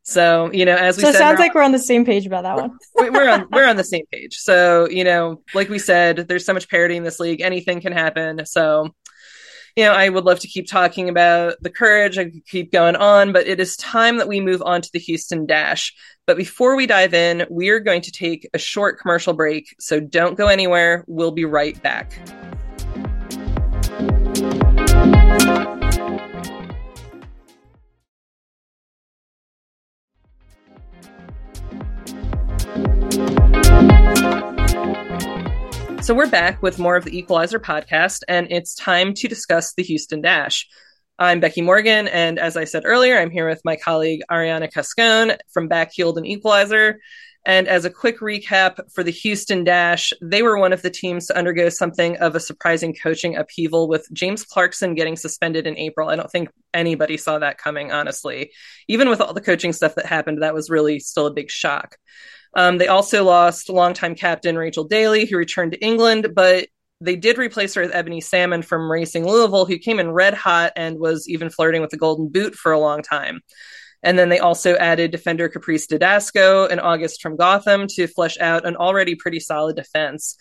So 0.04 0.50
you 0.54 0.64
know, 0.64 0.78
as 0.78 0.96
we 0.96 1.04
so 1.04 1.12
said, 1.12 1.18
sounds 1.18 1.40
like 1.40 1.54
we're 1.54 1.62
on 1.62 1.74
the 1.74 1.78
same 1.78 2.06
page 2.06 2.26
about 2.26 2.44
that 2.44 2.56
one. 2.56 2.78
we're 2.96 3.30
on 3.30 3.48
we're 3.52 3.68
on 3.68 3.76
the 3.76 3.84
same 3.84 4.06
page. 4.14 4.38
So 4.38 4.88
you 4.88 5.04
know, 5.04 5.42
like 5.54 5.68
we 5.68 5.78
said, 5.78 6.30
there's 6.30 6.46
so 6.46 6.54
much 6.54 6.70
parity 6.70 6.96
in 6.96 7.04
this 7.04 7.20
league; 7.20 7.42
anything 7.42 7.82
can 7.82 7.92
happen. 7.92 8.46
So 8.46 8.96
you 9.76 9.84
know, 9.84 9.94
I 9.94 10.10
would 10.10 10.26
love 10.26 10.40
to 10.42 10.48
keep 10.48 10.68
talking 10.68 11.10
about 11.10 11.56
the 11.62 11.70
courage. 11.70 12.18
I 12.18 12.26
could 12.26 12.46
keep 12.46 12.72
going 12.72 12.96
on, 12.96 13.34
but 13.34 13.48
it 13.48 13.60
is 13.60 13.76
time 13.76 14.18
that 14.18 14.28
we 14.28 14.40
move 14.40 14.62
on 14.64 14.82
to 14.82 14.90
the 14.94 15.00
Houston 15.00 15.46
Dash. 15.46 15.94
But 16.28 16.38
before 16.38 16.76
we 16.76 16.86
dive 16.86 17.14
in, 17.14 17.46
we 17.50 17.70
are 17.70 17.80
going 17.80 18.02
to 18.02 18.12
take 18.12 18.48
a 18.54 18.60
short 18.60 19.00
commercial 19.00 19.34
break. 19.34 19.76
So 19.80 20.00
don't 20.00 20.38
go 20.38 20.48
anywhere. 20.48 21.04
We'll 21.08 21.32
be 21.32 21.46
right 21.46 21.82
back. 21.82 22.14
So 36.04 36.14
we're 36.14 36.30
back 36.30 36.62
with 36.62 36.80
more 36.80 36.98
of 36.98 37.06
the 37.06 37.18
Equalizer 37.18 37.62
podcast, 37.62 38.24
and 38.28 38.52
it's 38.52 38.76
time 38.76 39.14
to 39.14 39.30
discuss 39.30 39.74
the 39.74 39.84
Houston 39.84 40.20
Dash. 40.20 40.68
I'm 41.18 41.40
Bekki 41.40 41.64
Morgan, 41.64 42.10
and 42.10 42.38
as 42.40 42.58
I 42.58 42.66
said 42.66 42.84
earlier, 42.86 43.18
I'm 43.18 43.32
here 43.32 43.48
with 43.48 43.62
my 43.64 43.78
colleague 43.78 44.20
Arianna 44.30 44.70
Cascone 44.70 45.38
from 45.54 45.70
Backheeled 45.70 46.18
and 46.18 46.28
Equalizer. 46.28 47.00
And 47.46 47.70
as 47.70 47.86
a 47.86 47.90
quick 47.90 48.20
recap 48.20 48.82
for 48.92 49.02
the 49.02 49.12
Houston 49.12 49.64
Dash, 49.64 50.12
they 50.22 50.42
were 50.42 50.58
one 50.58 50.74
of 50.74 50.82
the 50.82 50.90
teams 50.90 51.28
to 51.28 51.38
undergo 51.38 51.70
something 51.70 52.18
of 52.18 52.36
a 52.36 52.42
surprising 52.42 52.94
coaching 52.94 53.38
upheaval 53.38 53.88
with 53.88 54.06
James 54.12 54.44
Clarkson 54.44 54.96
getting 54.96 55.16
suspended 55.16 55.68
in 55.68 55.78
April. 55.78 56.10
I 56.10 56.18
don't 56.18 56.30
think 56.30 56.50
anybody 56.74 57.16
saw 57.16 57.40
that 57.40 57.60
coming, 57.60 57.94
honestly. 57.94 58.52
Even 58.90 59.08
with 59.08 59.22
all 59.22 59.34
the 59.34 59.40
coaching 59.40 59.72
stuff 59.72 59.96
that 59.96 60.06
happened, 60.06 60.44
that 60.44 60.54
was 60.54 60.70
really 60.70 61.00
still 61.00 61.28
a 61.28 61.34
big 61.34 61.50
shock. 61.50 61.96
Um, 62.56 62.78
they 62.78 62.88
also 62.88 63.24
lost 63.24 63.70
longtime 63.70 64.16
captain 64.16 64.58
Rachel 64.58 64.84
Daly, 64.84 65.26
who 65.26 65.38
returned 65.38 65.72
to 65.72 65.84
England, 65.84 66.30
but 66.36 66.68
they 67.02 67.16
did 67.16 67.38
replace 67.38 67.74
her 67.74 67.82
with 67.82 67.94
Ebony 67.94 68.22
Salmon 68.22 68.62
from 68.62 68.92
Racing 68.92 69.28
Louisville, 69.28 69.66
who 69.66 69.78
came 69.78 70.00
in 70.00 70.12
red 70.12 70.34
hot 70.34 70.72
and 70.76 71.00
was 71.00 71.28
even 71.28 71.50
flirting 71.50 71.82
with 71.82 71.90
the 71.90 71.98
Golden 71.98 72.30
Boot 72.30 72.56
for 72.56 72.72
a 72.72 72.80
long 72.80 73.02
time. 73.02 73.42
And 74.04 74.20
then 74.20 74.30
they 74.30 74.40
also 74.40 74.76
added 74.76 75.12
defender 75.12 75.50
Caprice 75.50 75.88
Dydasco 75.88 76.70
in 76.70 76.80
August 76.80 77.22
from 77.22 77.38
Gotham 77.38 77.88
to 77.92 78.08
flesh 78.08 78.38
out 78.40 78.66
an 78.66 78.76
already 78.76 79.16
pretty 79.16 79.40
solid 79.40 79.76
defense. 79.76 80.38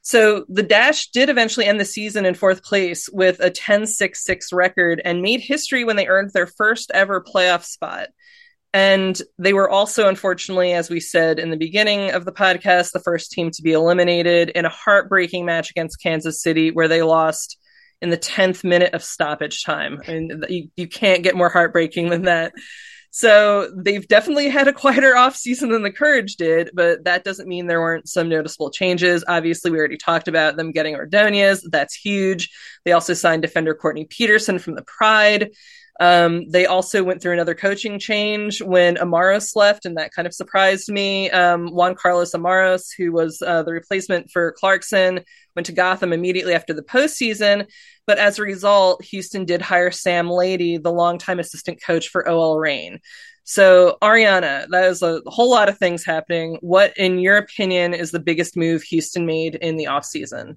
So 0.00 0.44
the 0.48 0.62
Dash 0.62 1.08
did 1.08 1.30
eventually 1.30 1.66
end 1.66 1.80
the 1.80 1.84
season 1.86 2.26
in 2.26 2.34
fourth 2.34 2.62
place 2.62 3.08
with 3.10 3.40
a 3.40 3.50
10 3.50 3.86
6 3.86 4.24
6 4.24 4.52
record 4.52 5.00
and 5.02 5.22
made 5.22 5.40
history 5.40 5.84
when 5.84 5.96
they 5.96 6.06
earned 6.06 6.32
their 6.32 6.46
first 6.46 6.90
ever 6.92 7.22
playoff 7.22 7.64
spot. 7.64 8.08
And 8.74 9.16
they 9.38 9.52
were 9.52 9.70
also, 9.70 10.08
unfortunately, 10.08 10.72
as 10.72 10.90
we 10.90 10.98
said 10.98 11.38
in 11.38 11.50
the 11.50 11.56
beginning 11.56 12.10
of 12.10 12.24
the 12.24 12.32
podcast, 12.32 12.90
the 12.90 12.98
first 12.98 13.30
team 13.30 13.52
to 13.52 13.62
be 13.62 13.70
eliminated 13.70 14.50
in 14.50 14.64
a 14.64 14.68
heartbreaking 14.68 15.44
match 15.44 15.70
against 15.70 16.02
Kansas 16.02 16.42
City, 16.42 16.72
where 16.72 16.88
they 16.88 17.02
lost 17.02 17.56
in 18.02 18.10
the 18.10 18.18
10th 18.18 18.64
minute 18.64 18.92
of 18.92 19.04
stoppage 19.04 19.62
time. 19.62 20.00
I 20.08 20.10
mean, 20.10 20.42
you, 20.48 20.68
you 20.74 20.88
can't 20.88 21.22
get 21.22 21.36
more 21.36 21.48
heartbreaking 21.48 22.10
than 22.10 22.22
that. 22.22 22.52
So 23.12 23.70
they've 23.76 24.08
definitely 24.08 24.48
had 24.48 24.66
a 24.66 24.72
quieter 24.72 25.14
offseason 25.14 25.70
than 25.70 25.84
the 25.84 25.92
Courage 25.92 26.34
did, 26.34 26.70
but 26.74 27.04
that 27.04 27.22
doesn't 27.22 27.48
mean 27.48 27.68
there 27.68 27.80
weren't 27.80 28.08
some 28.08 28.28
noticeable 28.28 28.72
changes. 28.72 29.22
Obviously, 29.28 29.70
we 29.70 29.78
already 29.78 29.98
talked 29.98 30.26
about 30.26 30.56
them 30.56 30.72
getting 30.72 30.96
Ordonez. 30.96 31.64
That's 31.70 31.94
huge. 31.94 32.50
They 32.84 32.90
also 32.90 33.14
signed 33.14 33.42
defender 33.42 33.72
Courtney 33.72 34.06
Petersen 34.06 34.58
from 34.58 34.74
the 34.74 34.82
Pride. 34.82 35.52
Um, 36.00 36.50
they 36.50 36.66
also 36.66 37.04
went 37.04 37.22
through 37.22 37.34
another 37.34 37.54
coaching 37.54 37.98
change 37.98 38.60
when 38.60 38.96
Amorós 38.96 39.54
left, 39.54 39.86
and 39.86 39.96
that 39.96 40.12
kind 40.12 40.26
of 40.26 40.34
surprised 40.34 40.90
me. 40.90 41.30
Um, 41.30 41.68
Juan 41.68 41.94
Carlos 41.94 42.32
Amorós, 42.32 42.88
who 42.96 43.12
was 43.12 43.40
uh, 43.40 43.62
the 43.62 43.72
replacement 43.72 44.30
for 44.30 44.52
Clarkson, 44.52 45.20
went 45.54 45.66
to 45.66 45.72
Gotham 45.72 46.12
immediately 46.12 46.54
after 46.54 46.74
the 46.74 46.82
postseason. 46.82 47.68
But 48.06 48.18
as 48.18 48.38
a 48.38 48.42
result, 48.42 49.04
Houston 49.04 49.44
did 49.44 49.62
hire 49.62 49.90
Sam 49.90 50.28
Laity, 50.28 50.78
the 50.78 50.92
longtime 50.92 51.38
assistant 51.38 51.80
coach 51.82 52.08
for 52.08 52.28
OL 52.28 52.58
Reign. 52.58 53.00
So, 53.44 53.98
Arianna, 54.02 54.66
that 54.70 54.84
is 54.86 55.02
a 55.02 55.20
whole 55.26 55.50
lot 55.50 55.68
of 55.68 55.78
things 55.78 56.04
happening. 56.04 56.56
What, 56.60 56.96
in 56.96 57.18
your 57.18 57.36
opinion, 57.36 57.94
is 57.94 58.10
the 58.10 58.18
biggest 58.18 58.56
move 58.56 58.82
Houston 58.84 59.26
made 59.26 59.54
in 59.56 59.76
the 59.76 59.84
offseason? 59.84 60.56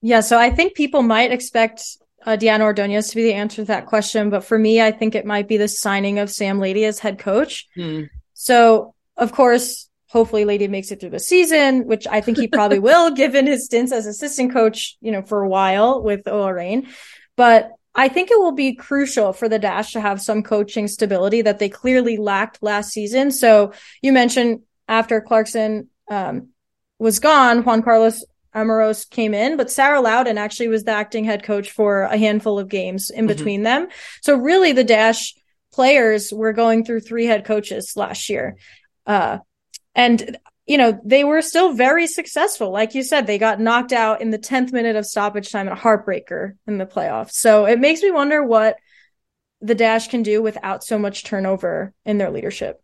Yeah, 0.00 0.20
so 0.20 0.38
I 0.38 0.50
think 0.50 0.74
people 0.74 1.02
might 1.02 1.32
expect 1.32 1.82
uh, 2.26 2.36
Diana 2.36 2.64
Ordonez 2.64 3.08
to 3.10 3.16
be 3.16 3.22
the 3.22 3.34
answer 3.34 3.56
to 3.56 3.64
that 3.66 3.86
question, 3.86 4.30
but 4.30 4.44
for 4.44 4.58
me, 4.58 4.80
I 4.80 4.90
think 4.90 5.14
it 5.14 5.24
might 5.24 5.48
be 5.48 5.56
the 5.56 5.68
signing 5.68 6.18
of 6.18 6.30
Sam 6.30 6.58
Laity 6.58 6.84
as 6.84 6.98
head 6.98 7.18
coach. 7.18 7.66
Hmm. 7.74 8.04
So, 8.34 8.94
of 9.16 9.32
course, 9.32 9.88
hopefully 10.08 10.44
Laity 10.44 10.68
makes 10.68 10.90
it 10.90 11.00
through 11.00 11.10
the 11.10 11.20
season, 11.20 11.86
which 11.86 12.06
I 12.06 12.20
think 12.20 12.38
he 12.38 12.48
probably 12.48 12.78
will, 12.80 13.10
given 13.10 13.46
his 13.46 13.66
stints 13.66 13.92
as 13.92 14.06
assistant 14.06 14.52
coach, 14.52 14.96
you 15.00 15.12
know, 15.12 15.22
for 15.22 15.42
a 15.42 15.48
while 15.48 16.02
with 16.02 16.26
OL 16.26 16.52
Reign. 16.52 16.88
But 17.36 17.72
I 17.94 18.08
think 18.08 18.30
it 18.30 18.38
will 18.38 18.52
be 18.52 18.74
crucial 18.74 19.32
for 19.32 19.48
the 19.48 19.58
Dash 19.58 19.92
to 19.92 20.00
have 20.00 20.20
some 20.20 20.42
coaching 20.42 20.88
stability 20.88 21.42
that 21.42 21.58
they 21.58 21.68
clearly 21.68 22.16
lacked 22.16 22.62
last 22.62 22.90
season. 22.90 23.30
So 23.30 23.72
you 24.02 24.12
mentioned 24.12 24.62
after 24.86 25.20
Clarkson 25.20 25.88
um, 26.10 26.48
was 26.98 27.18
gone, 27.18 27.64
Juan 27.64 27.82
Carlos 27.82 28.24
Amorós 28.54 29.08
came 29.08 29.34
in, 29.34 29.56
but 29.56 29.70
Sarah 29.70 30.00
Lowdon 30.00 30.38
actually 30.38 30.68
was 30.68 30.84
the 30.84 30.92
acting 30.92 31.24
head 31.24 31.42
coach 31.42 31.70
for 31.70 32.02
a 32.02 32.16
handful 32.16 32.58
of 32.58 32.68
games 32.68 33.10
in 33.10 33.20
mm-hmm. 33.20 33.26
between 33.26 33.62
them. 33.62 33.88
So 34.22 34.36
really, 34.36 34.72
the 34.72 34.84
Dash 34.84 35.34
players 35.72 36.32
were 36.32 36.52
going 36.52 36.84
through 36.84 37.00
three 37.00 37.26
head 37.26 37.44
coaches 37.44 37.92
last 37.96 38.28
year. 38.28 38.56
Uh, 39.06 39.38
and 39.94 40.38
you 40.68 40.76
know, 40.76 41.00
they 41.02 41.24
were 41.24 41.40
still 41.40 41.72
very 41.72 42.06
successful. 42.06 42.70
Like 42.70 42.94
you 42.94 43.02
said, 43.02 43.26
they 43.26 43.38
got 43.38 43.58
knocked 43.58 43.92
out 43.92 44.20
in 44.20 44.30
the 44.30 44.38
10th 44.38 44.70
minute 44.70 44.96
of 44.96 45.06
stoppage 45.06 45.50
time, 45.50 45.66
a 45.66 45.74
heartbreaker 45.74 46.56
in 46.66 46.76
the 46.76 46.84
playoffs. 46.84 47.32
So 47.32 47.64
it 47.64 47.80
makes 47.80 48.02
me 48.02 48.10
wonder 48.10 48.44
what 48.44 48.76
the 49.62 49.74
Dash 49.74 50.08
can 50.08 50.22
do 50.22 50.42
without 50.42 50.84
so 50.84 50.98
much 50.98 51.24
turnover 51.24 51.94
in 52.04 52.18
their 52.18 52.30
leadership. 52.30 52.82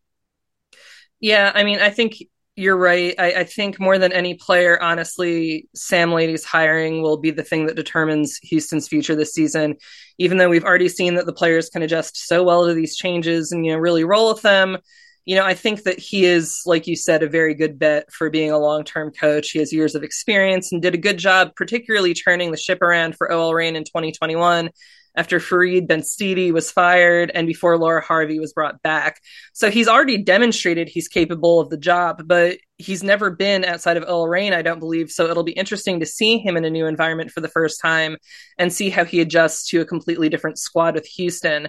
Yeah, 1.20 1.52
I 1.54 1.62
mean, 1.62 1.78
I 1.78 1.90
think 1.90 2.16
you're 2.56 2.76
right. 2.76 3.14
I, 3.18 3.32
I, 3.32 3.44
think 3.44 3.80
more 3.80 3.98
than 3.98 4.12
any 4.12 4.34
player, 4.34 4.80
honestly, 4.80 5.68
Sam 5.74 6.12
Laity's 6.12 6.44
hiring 6.44 7.02
will 7.02 7.16
be 7.16 7.32
the 7.32 7.42
thing 7.42 7.66
that 7.66 7.74
determines 7.74 8.38
Houston's 8.44 8.86
future 8.86 9.16
this 9.16 9.32
season. 9.32 9.76
Even 10.18 10.38
though 10.38 10.48
we've 10.48 10.64
already 10.64 10.88
seen 10.88 11.16
that 11.16 11.26
the 11.26 11.32
players 11.32 11.68
can 11.68 11.82
adjust 11.82 12.16
so 12.16 12.44
well 12.44 12.66
to 12.66 12.74
these 12.74 12.96
changes 12.96 13.50
and 13.50 13.66
you 13.66 13.72
know 13.72 13.78
really 13.78 14.04
roll 14.04 14.32
with 14.32 14.42
them 14.42 14.78
you 15.24 15.36
know, 15.36 15.44
I 15.44 15.54
think 15.54 15.84
that 15.84 15.98
he 15.98 16.26
is, 16.26 16.62
like 16.66 16.86
you 16.86 16.96
said, 16.96 17.22
a 17.22 17.28
very 17.28 17.54
good 17.54 17.78
bet 17.78 18.12
for 18.12 18.28
being 18.28 18.50
a 18.50 18.58
long 18.58 18.84
term 18.84 19.10
coach. 19.10 19.50
He 19.50 19.58
has 19.58 19.72
years 19.72 19.94
of 19.94 20.02
experience 20.02 20.70
and 20.70 20.82
did 20.82 20.94
a 20.94 20.98
good 20.98 21.18
job, 21.18 21.54
particularly 21.56 22.12
turning 22.12 22.50
the 22.50 22.58
ship 22.58 22.82
around 22.82 23.16
for 23.16 23.32
OL 23.32 23.54
Reign 23.54 23.76
in 23.76 23.84
2021 23.84 24.70
after 25.16 25.38
Farid 25.38 25.88
Benstiti 25.88 26.52
was 26.52 26.70
fired 26.70 27.30
and 27.34 27.46
before 27.46 27.78
Laura 27.78 28.02
Harvey 28.02 28.38
was 28.38 28.52
brought 28.52 28.82
back. 28.82 29.20
So 29.52 29.70
he's 29.70 29.88
already 29.88 30.18
demonstrated 30.18 30.88
he's 30.88 31.08
capable 31.08 31.60
of 31.60 31.70
the 31.70 31.76
job, 31.76 32.22
but 32.26 32.58
he's 32.78 33.02
never 33.02 33.30
been 33.30 33.64
outside 33.64 33.96
of 33.96 34.04
OL 34.04 34.28
Reign, 34.28 34.52
I 34.52 34.62
don't 34.62 34.80
believe. 34.80 35.10
So 35.10 35.26
it'll 35.30 35.44
be 35.44 35.52
interesting 35.52 36.00
to 36.00 36.06
see 36.06 36.38
him 36.38 36.56
in 36.56 36.64
a 36.64 36.70
new 36.70 36.86
environment 36.86 37.30
for 37.30 37.40
the 37.40 37.48
first 37.48 37.80
time 37.80 38.16
and 38.58 38.72
see 38.72 38.90
how 38.90 39.04
he 39.04 39.20
adjusts 39.20 39.68
to 39.68 39.80
a 39.80 39.86
completely 39.86 40.28
different 40.28 40.58
squad 40.58 40.94
with 40.94 41.06
Houston. 41.06 41.68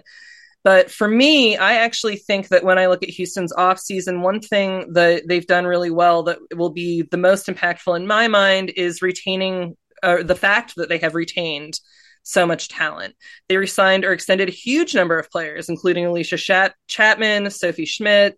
But 0.63 0.89
for 0.89 1.08
me, 1.08 1.58
I 1.58 1.75
actually 1.75 2.15
think 2.15 2.47
that 2.47 2.63
when 2.63 2.79
I 2.79 2.88
look 2.88 3.03
at 3.03 3.10
Houston's 3.10 3.53
offseason, 3.53 4.21
one 4.21 4.39
thing 4.39 4.93
that 4.93 5.27
they've 5.27 5.45
done 5.45 5.67
really 5.67 5.91
well 5.91 6.23
that 6.23 6.39
will 6.55 6.71
be 6.71 7.03
the 7.03 7.17
most 7.17 7.45
impactful 7.45 7.95
in 7.95 8.08
my 8.08 8.27
mind 8.27 8.71
is 8.75 9.03
retaining 9.03 9.77
uh, 10.01 10.23
the 10.23 10.36
fact 10.36 10.73
that 10.77 10.89
they 10.89 10.97
have 10.97 11.13
retained 11.13 11.79
so 12.25 12.45
much 12.45 12.67
talent. 12.67 13.15
They 13.47 13.55
resigned 13.55 14.03
or 14.03 14.11
extended 14.11 14.49
a 14.49 14.51
huge 14.51 14.95
number 14.95 15.17
of 15.17 15.29
players, 15.29 15.69
including 15.69 16.05
Allysha 16.05 16.71
Chapman, 16.88 17.49
Sophie 17.51 17.85
Schmidt, 17.85 18.38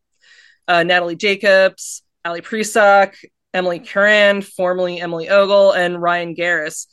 uh, 0.68 0.84
Natalie 0.84 1.16
Jacobs, 1.16 2.04
Ali 2.26 2.42
Prisock, 2.42 3.16
Emily 3.54 3.80
Curran, 3.80 4.42
formerly 4.42 5.00
Emily 5.00 5.30
Ogle, 5.30 5.72
and 5.72 6.02
Ryan 6.02 6.36
Garris. 6.36 6.88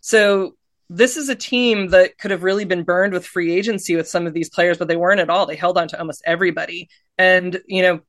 So 0.00 0.54
this 0.88 1.16
is 1.16 1.28
a 1.28 1.34
team 1.34 1.88
that 1.88 2.16
could 2.16 2.30
have 2.30 2.44
really 2.44 2.64
been 2.64 2.84
burned 2.84 3.12
with 3.12 3.26
free 3.26 3.52
agency 3.52 3.96
with 3.96 4.08
some 4.08 4.26
of 4.26 4.32
these 4.32 4.48
players, 4.48 4.78
but 4.78 4.88
they 4.88 4.96
weren't 4.96 5.20
at 5.20 5.28
all. 5.28 5.44
They 5.44 5.56
held 5.56 5.76
on 5.76 5.88
to 5.88 5.98
almost 5.98 6.22
everybody. 6.24 6.88
And, 7.18 7.60
you 7.66 7.82
know, 7.82 8.00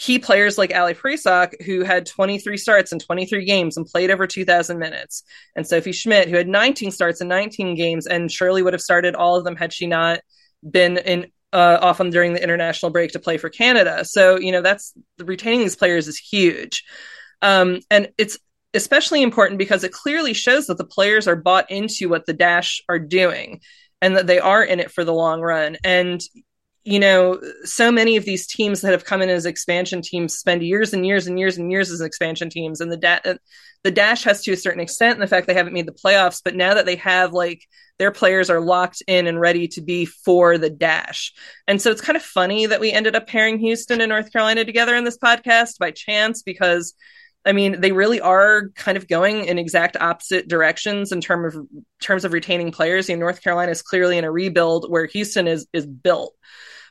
key 0.00 0.18
players 0.18 0.56
like 0.56 0.74
Ali 0.74 0.94
Prisock, 0.94 1.52
who 1.66 1.84
had 1.84 2.06
23 2.06 2.56
starts 2.56 2.90
in 2.90 2.98
23 2.98 3.44
games 3.44 3.76
and 3.76 3.86
played 3.86 4.10
over 4.10 4.26
2,000 4.26 4.78
minutes, 4.78 5.22
and 5.54 5.66
Sophie 5.66 5.92
Schmidt, 5.92 6.28
who 6.28 6.36
had 6.36 6.48
19 6.48 6.90
starts 6.90 7.20
in 7.20 7.28
19 7.28 7.74
games 7.74 8.06
and 8.06 8.32
surely 8.32 8.62
would 8.62 8.72
have 8.72 8.80
started 8.80 9.14
all 9.14 9.36
of 9.36 9.44
them 9.44 9.56
had 9.56 9.74
she 9.74 9.86
not 9.86 10.20
been 10.68 10.96
in 10.96 11.26
uh, 11.52 11.78
often 11.82 12.08
during 12.08 12.32
the 12.32 12.42
international 12.42 12.90
break 12.90 13.12
to 13.12 13.18
play 13.18 13.36
for 13.36 13.50
Canada. 13.50 14.04
So, 14.04 14.38
you 14.38 14.52
know, 14.52 14.62
that's 14.62 14.94
retaining 15.18 15.60
these 15.60 15.76
players 15.76 16.08
is 16.08 16.16
huge. 16.16 16.84
Um, 17.42 17.80
and 17.90 18.08
it's 18.16 18.38
especially 18.72 19.20
important 19.22 19.58
because 19.58 19.84
it 19.84 19.92
clearly 19.92 20.32
shows 20.32 20.68
that 20.68 20.78
the 20.78 20.84
players 20.84 21.28
are 21.28 21.36
bought 21.36 21.70
into 21.70 22.08
what 22.08 22.24
the 22.24 22.32
Dash 22.32 22.82
are 22.88 23.00
doing 23.00 23.60
and 24.00 24.16
that 24.16 24.26
they 24.26 24.38
are 24.38 24.62
in 24.62 24.80
it 24.80 24.92
for 24.92 25.04
the 25.04 25.12
long 25.12 25.42
run. 25.42 25.76
And, 25.84 26.22
you 26.84 26.98
know, 26.98 27.40
so 27.64 27.92
many 27.92 28.16
of 28.16 28.24
these 28.24 28.46
teams 28.46 28.80
that 28.80 28.92
have 28.92 29.04
come 29.04 29.20
in 29.20 29.28
as 29.28 29.44
expansion 29.44 30.00
teams 30.00 30.38
spend 30.38 30.62
years 30.62 30.94
and 30.94 31.06
years 31.06 31.26
and 31.26 31.38
years 31.38 31.58
and 31.58 31.70
years 31.70 31.90
as 31.90 32.00
expansion 32.00 32.48
teams. 32.48 32.80
And 32.80 32.90
the, 32.90 32.96
da- 32.96 33.20
uh, 33.24 33.34
the 33.84 33.90
Dash 33.90 34.24
has 34.24 34.42
to 34.44 34.52
a 34.52 34.56
certain 34.56 34.80
extent 34.80 35.14
in 35.14 35.20
the 35.20 35.26
fact 35.26 35.46
they 35.46 35.54
haven't 35.54 35.74
made 35.74 35.86
the 35.86 35.92
playoffs. 35.92 36.40
But 36.42 36.56
now 36.56 36.74
that 36.74 36.86
they 36.86 36.96
have, 36.96 37.32
like, 37.32 37.66
their 37.98 38.10
players 38.10 38.48
are 38.48 38.60
locked 38.60 39.02
in 39.06 39.26
and 39.26 39.38
ready 39.38 39.68
to 39.68 39.82
be 39.82 40.06
for 40.06 40.56
the 40.56 40.70
Dash. 40.70 41.34
And 41.68 41.82
so 41.82 41.90
it's 41.90 42.00
kind 42.00 42.16
of 42.16 42.22
funny 42.22 42.64
that 42.64 42.80
we 42.80 42.92
ended 42.92 43.14
up 43.14 43.26
pairing 43.26 43.58
Houston 43.58 44.00
and 44.00 44.08
North 44.08 44.32
Carolina 44.32 44.64
together 44.64 44.96
in 44.96 45.04
this 45.04 45.18
podcast 45.18 45.78
by 45.78 45.90
chance 45.90 46.42
because 46.42 46.94
I 47.44 47.52
mean, 47.52 47.80
they 47.80 47.92
really 47.92 48.20
are 48.20 48.68
kind 48.74 48.98
of 48.98 49.08
going 49.08 49.46
in 49.46 49.58
exact 49.58 49.96
opposite 49.98 50.46
directions 50.46 51.10
in 51.10 51.20
terms 51.20 51.56
of 51.56 51.66
terms 52.00 52.24
of 52.24 52.32
retaining 52.32 52.70
players. 52.70 53.08
You 53.08 53.16
know, 53.16 53.20
North 53.20 53.42
Carolina 53.42 53.72
is 53.72 53.82
clearly 53.82 54.18
in 54.18 54.24
a 54.24 54.30
rebuild 54.30 54.90
where 54.90 55.06
Houston 55.06 55.46
is 55.48 55.66
is 55.72 55.86
built. 55.86 56.34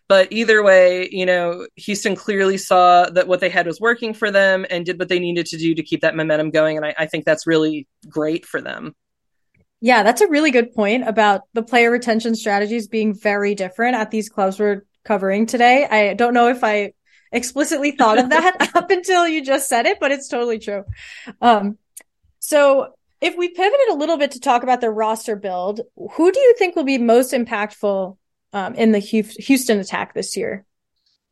But 0.08 0.32
either 0.32 0.64
way, 0.64 1.08
you 1.12 1.24
know, 1.24 1.68
Houston 1.76 2.16
clearly 2.16 2.58
saw 2.58 3.06
that 3.12 3.28
what 3.28 3.42
they 3.42 3.50
had 3.50 3.68
was 3.68 3.80
working 3.80 4.16
for 4.16 4.32
them 4.32 4.66
and 4.72 4.84
did 4.84 4.98
what 4.98 5.08
they 5.08 5.20
needed 5.20 5.46
to 5.48 5.58
do 5.58 5.76
to 5.76 5.84
keep 5.84 6.02
that 6.02 6.16
momentum 6.16 6.50
going. 6.50 6.78
And 6.78 6.86
I, 6.86 6.96
I 6.98 7.06
think 7.06 7.26
that's 7.26 7.46
really 7.46 7.88
great 8.08 8.44
for 8.44 8.60
them. 8.60 8.96
Yeah, 9.82 10.02
that's 10.02 10.22
a 10.22 10.28
really 10.28 10.50
good 10.50 10.74
point 10.74 11.08
about 11.08 11.42
the 11.54 11.62
player 11.62 11.92
retention 11.92 12.34
strategies 12.34 12.88
being 12.88 13.14
very 13.14 13.54
different 13.54 13.96
at 13.96 14.10
these 14.10 14.30
clubs 14.30 14.60
we're 14.60 14.84
covering 15.06 15.46
today. 15.46 15.86
I 15.86 16.16
don't 16.16 16.34
know 16.34 16.50
if 16.50 16.64
I 16.64 16.94
explicitly 17.32 17.92
thought 17.92 18.18
of 18.18 18.30
that 18.30 18.72
up 18.76 18.90
until 18.92 19.28
you 19.28 19.44
just 19.44 19.70
said 19.70 19.86
it, 19.86 20.00
but 20.00 20.12
it's 20.12 20.28
totally 20.28 20.60
true. 20.60 20.84
Um, 21.42 21.78
so 22.40 22.94
if 23.22 23.38
we 23.38 23.50
pivoted 23.50 23.90
a 23.92 23.96
little 23.96 24.18
bit 24.18 24.32
to 24.32 24.40
talk 24.40 24.64
about 24.64 24.82
the 24.82 24.90
roster 24.90 25.36
build, 25.36 25.82
who 26.14 26.32
do 26.32 26.40
you 26.40 26.56
think 26.58 26.76
will 26.76 26.84
be 26.84 26.98
most 26.98 27.34
impactful 27.34 28.18
um, 28.54 28.76
in 28.76 28.92
the 28.92 29.00
Houston 29.00 29.80
attack 29.80 30.14
this 30.14 30.38
year? 30.38 30.66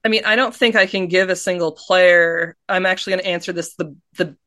I 0.04 0.10
mean, 0.10 0.24
I 0.26 0.36
don't 0.36 0.56
think 0.56 0.76
I 0.76 0.86
can 0.86 1.08
give 1.08 1.30
a 1.30 1.36
single 1.36 1.72
player. 1.72 2.56
I'm 2.70 2.86
actually 2.86 3.14
going 3.14 3.24
to 3.24 3.30
answer 3.30 3.52
this 3.52 3.74
the 3.76 3.96
the 4.18 4.38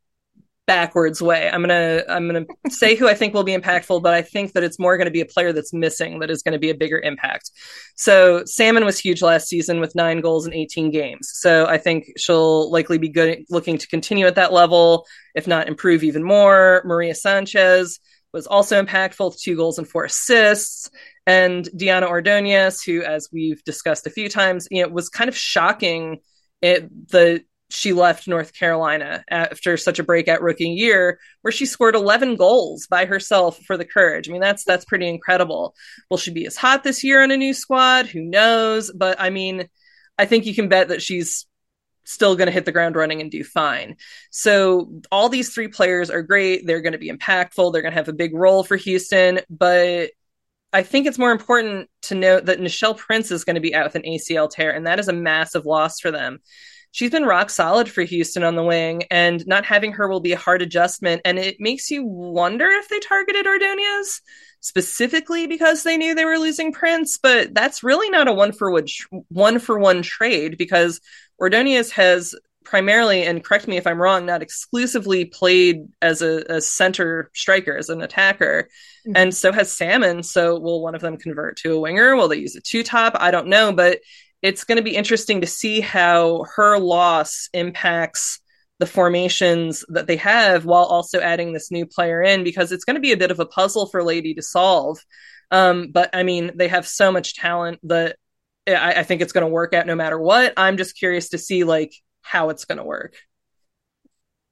backwards 0.71 1.21
way. 1.21 1.51
I'm 1.51 1.63
gonna 1.63 2.05
I'm 2.09 2.29
gonna 2.29 2.47
say 2.69 2.95
who 2.95 3.09
I 3.09 3.15
think 3.15 3.35
will 3.35 3.43
be 3.43 3.57
impactful, 3.57 4.05
but 4.05 4.15
I 4.15 4.23
think 4.23 4.53
that 4.53 4.63
it's 4.63 4.79
more 4.79 4.97
going 4.97 5.09
to 5.09 5.11
be 5.11 5.21
a 5.21 5.27
player 5.27 5.53
that's 5.53 5.73
missing 5.73 6.21
that 6.21 6.31
is 6.31 6.45
going 6.45 6.53
to 6.53 6.61
be 6.61 6.71
a 6.71 6.77
bigger 6.77 7.01
impact. 7.01 7.51
So 7.97 8.45
Salmon 8.45 8.85
was 8.85 8.97
huge 8.97 9.21
last 9.21 9.49
season 9.49 9.81
with 9.81 9.97
nine 9.97 10.21
goals 10.21 10.47
in 10.47 10.55
18 10.55 10.93
games. 10.93 11.29
So 11.33 11.67
I 11.67 11.77
think 11.77 12.13
she'll 12.17 12.71
likely 12.71 12.99
be 12.99 13.09
good 13.09 13.45
looking 13.51 13.79
to 13.79 13.89
continue 13.89 14.27
at 14.27 14.37
that 14.37 14.53
level, 14.53 15.07
if 15.35 15.49
not 15.49 15.67
improve 15.67 16.05
even 16.05 16.23
more. 16.23 16.83
Maria 16.85 17.17
Sanchez 17.17 17.99
was 18.33 18.47
also 18.47 18.81
impactful, 18.81 19.31
with 19.31 19.43
two 19.43 19.57
goals 19.57 19.77
and 19.79 19.89
four 19.89 20.05
assists. 20.05 20.89
And 21.27 21.69
Diana 21.77 22.07
Ordonez, 22.07 22.81
who, 22.81 23.03
as 23.03 23.29
we've 23.33 23.63
discussed 23.65 24.07
a 24.07 24.11
few 24.11 24.29
times, 24.29 24.69
you 24.71 24.83
know, 24.85 24.89
was 24.89 25.09
kind 25.09 25.27
of 25.27 25.37
shocking 25.37 26.21
it, 26.63 27.09
the 27.09 27.43
she 27.71 27.93
left 27.93 28.29
North 28.29 28.53
Carolina 28.53 29.25
after 29.29 29.77
such 29.77 29.99
a 29.99 30.05
breakout 30.05 30.43
rookie 30.43 30.69
year 30.71 31.19
where 31.43 31.53
she 31.53 31.67
scored 31.67 31.95
11 31.95 32.37
goals 32.37 32.87
by 32.87 33.07
herself 33.07 33.59
for 33.65 33.77
the 33.77 33.85
Courage. 33.85 34.29
I 34.29 34.33
mean, 34.33 34.41
that's 34.41 34.65
that's 34.65 34.85
pretty 34.85 35.09
incredible. 35.09 35.75
Will 36.11 36.19
she 36.19 36.33
be 36.33 36.47
as 36.47 36.57
hot 36.57 36.85
this 36.85 37.03
year 37.05 37.23
on 37.23 37.31
a 37.31 37.37
new 37.37 37.55
squad? 37.55 38.07
Who 38.07 38.23
knows? 38.23 38.91
But 38.93 39.21
I 39.21 39.31
mean, 39.31 39.69
I 40.19 40.27
think 40.27 40.47
you 40.47 40.55
can 40.55 40.69
bet 40.69 40.89
that 40.89 41.03
she's 41.03 41.47
still 42.05 42.35
going 42.37 42.47
to 42.47 42.53
hit 42.53 42.65
the 42.65 42.73
ground 42.73 42.97
running 42.97 43.21
and 43.21 43.31
do 43.31 43.45
fine. 43.45 43.97
So 44.31 45.01
all 45.13 45.29
these 45.29 45.55
three 45.55 45.69
players 45.69 46.11
are 46.11 46.23
great. 46.23 46.67
They're 46.67 46.81
going 46.81 46.93
to 46.93 46.99
be 46.99 47.11
impactful. 47.11 47.73
They're 47.73 47.83
going 47.83 47.93
to 47.93 47.99
have 47.99 48.09
a 48.09 48.13
big 48.13 48.35
role 48.35 48.65
for 48.65 48.77
Houston, 48.77 49.41
but 49.49 50.11
I 50.73 50.83
think 50.83 51.07
it's 51.07 51.19
more 51.19 51.33
important 51.33 51.89
to 52.03 52.15
note 52.15 52.47
that 52.47 52.61
Nichelle 52.61 52.97
Prince 52.97 53.31
is 53.31 53.45
going 53.45 53.55
to 53.55 53.61
be 53.61 53.75
out 53.75 53.85
with 53.85 53.97
an 53.97 54.03
ACL 54.03 54.49
tear, 54.49 54.71
and 54.71 54.87
that 54.87 55.01
is 55.01 55.09
a 55.09 55.13
massive 55.13 55.67
loss 55.67 55.99
for 56.01 56.11
them. 56.11 56.39
She's 56.93 57.11
been 57.11 57.25
rock 57.25 57.51
solid 57.51 57.89
for 57.89 58.03
Houston 58.03 58.43
on 58.43 58.57
the 58.57 58.65
wing, 58.65 59.05
and 59.11 59.47
not 59.47 59.65
having 59.65 59.93
her 59.93 60.09
will 60.09 60.21
be 60.21 60.33
a 60.33 60.39
hard 60.39 60.63
adjustment. 60.63 61.23
And 61.25 61.39
it 61.39 61.57
makes 61.61 61.91
you 61.91 62.05
wonder 62.05 62.67
if 62.67 62.89
they 62.89 62.99
targeted 62.99 63.47
Ordonez 63.47 64.21
specifically 64.61 65.47
because 65.47 65.83
they 65.83 65.97
knew 65.97 66.15
they 66.15 66.25
were 66.25 66.39
losing 66.39 66.73
Prince, 66.73 67.19
but 67.19 67.55
that's 67.55 67.83
really 67.83 68.11
not 68.11 68.29
a 68.29 68.33
one 68.33 68.53
for 68.53 68.71
one 68.71 68.87
one 69.29 69.59
for 69.59 69.79
one 69.79 70.03
trade 70.03 70.59
because 70.59 71.01
Ordonez 71.39 71.93
has 71.93 72.35
primarily, 72.65 73.23
and 73.23 73.43
correct 73.43 73.67
me 73.67 73.77
if 73.77 73.87
I'm 73.87 74.01
wrong, 74.01 74.27
not 74.27 74.43
exclusively 74.43 75.25
played 75.25 75.89
as 76.03 76.23
a, 76.23 76.45
a 76.49 76.61
center 76.61 77.31
striker, 77.35 77.77
as 77.77 77.89
an 77.89 78.03
attacker. 78.03 78.69
Mm-hmm. 79.07 79.13
And 79.17 79.35
so 79.35 79.51
has 79.51 79.73
Salmon. 79.73 80.23
So 80.23 80.59
will 80.59 80.83
one 80.83 80.95
of 80.95 81.01
them 81.01 81.17
convert 81.17 81.57
to 81.59 81.73
a 81.73 81.81
winger? 81.81 82.15
Will 82.15 82.29
they 82.29 82.37
use 82.37 82.55
a 82.57 82.61
two 82.61 82.83
top? 82.83 83.17
I 83.19 83.31
don't 83.31 83.49
know. 83.49 83.73
But 83.73 84.01
it's 84.43 84.65
going 84.65 84.77
to 84.77 84.83
be 84.83 84.97
interesting 84.97 85.41
to 85.41 85.47
see 85.47 85.81
how 85.81 86.45
her 86.57 86.79
loss 86.79 87.49
impacts 87.53 88.41
the 88.79 88.87
formations 88.87 89.85
that 89.89 90.07
they 90.07 90.17
have 90.17 90.65
while 90.65 90.85
also 90.85 91.21
adding 91.21 91.53
this 91.53 91.71
new 91.71 91.85
player 91.85 92.23
in 92.23 92.43
because 92.43 92.73
it's 92.73 92.85
going 92.85 92.95
to 92.95 93.01
be 93.01 93.13
a 93.13 93.17
bit 93.17 93.31
of 93.31 93.39
a 93.39 93.45
puzzle 93.45 93.87
for 93.87 94.03
Laity 94.03 94.33
to 94.35 94.43
solve. 94.43 94.99
Um, 95.51 95.91
but 95.93 96.09
I 96.15 96.23
mean, 96.23 96.53
they 96.55 96.69
have 96.69 96.89
so 96.89 97.13
much 97.13 97.35
talent 97.35 97.79
that 97.83 98.17
I, 98.67 98.95
I 98.95 99.03
think 99.03 99.21
it's 99.21 99.33
going 99.33 99.47
to 99.47 99.53
work 99.53 99.75
out 99.75 99.87
no 99.87 99.95
matter 99.95 100.19
what. 100.19 100.55
I'm 100.57 100.79
just 100.79 100.97
curious 100.97 101.31
to 101.31 101.39
see 101.39 101.65
like 101.65 101.93
how 102.23 102.49
it's 102.49 102.65
going 102.65 102.79
to 102.79 102.85
work. 102.85 103.17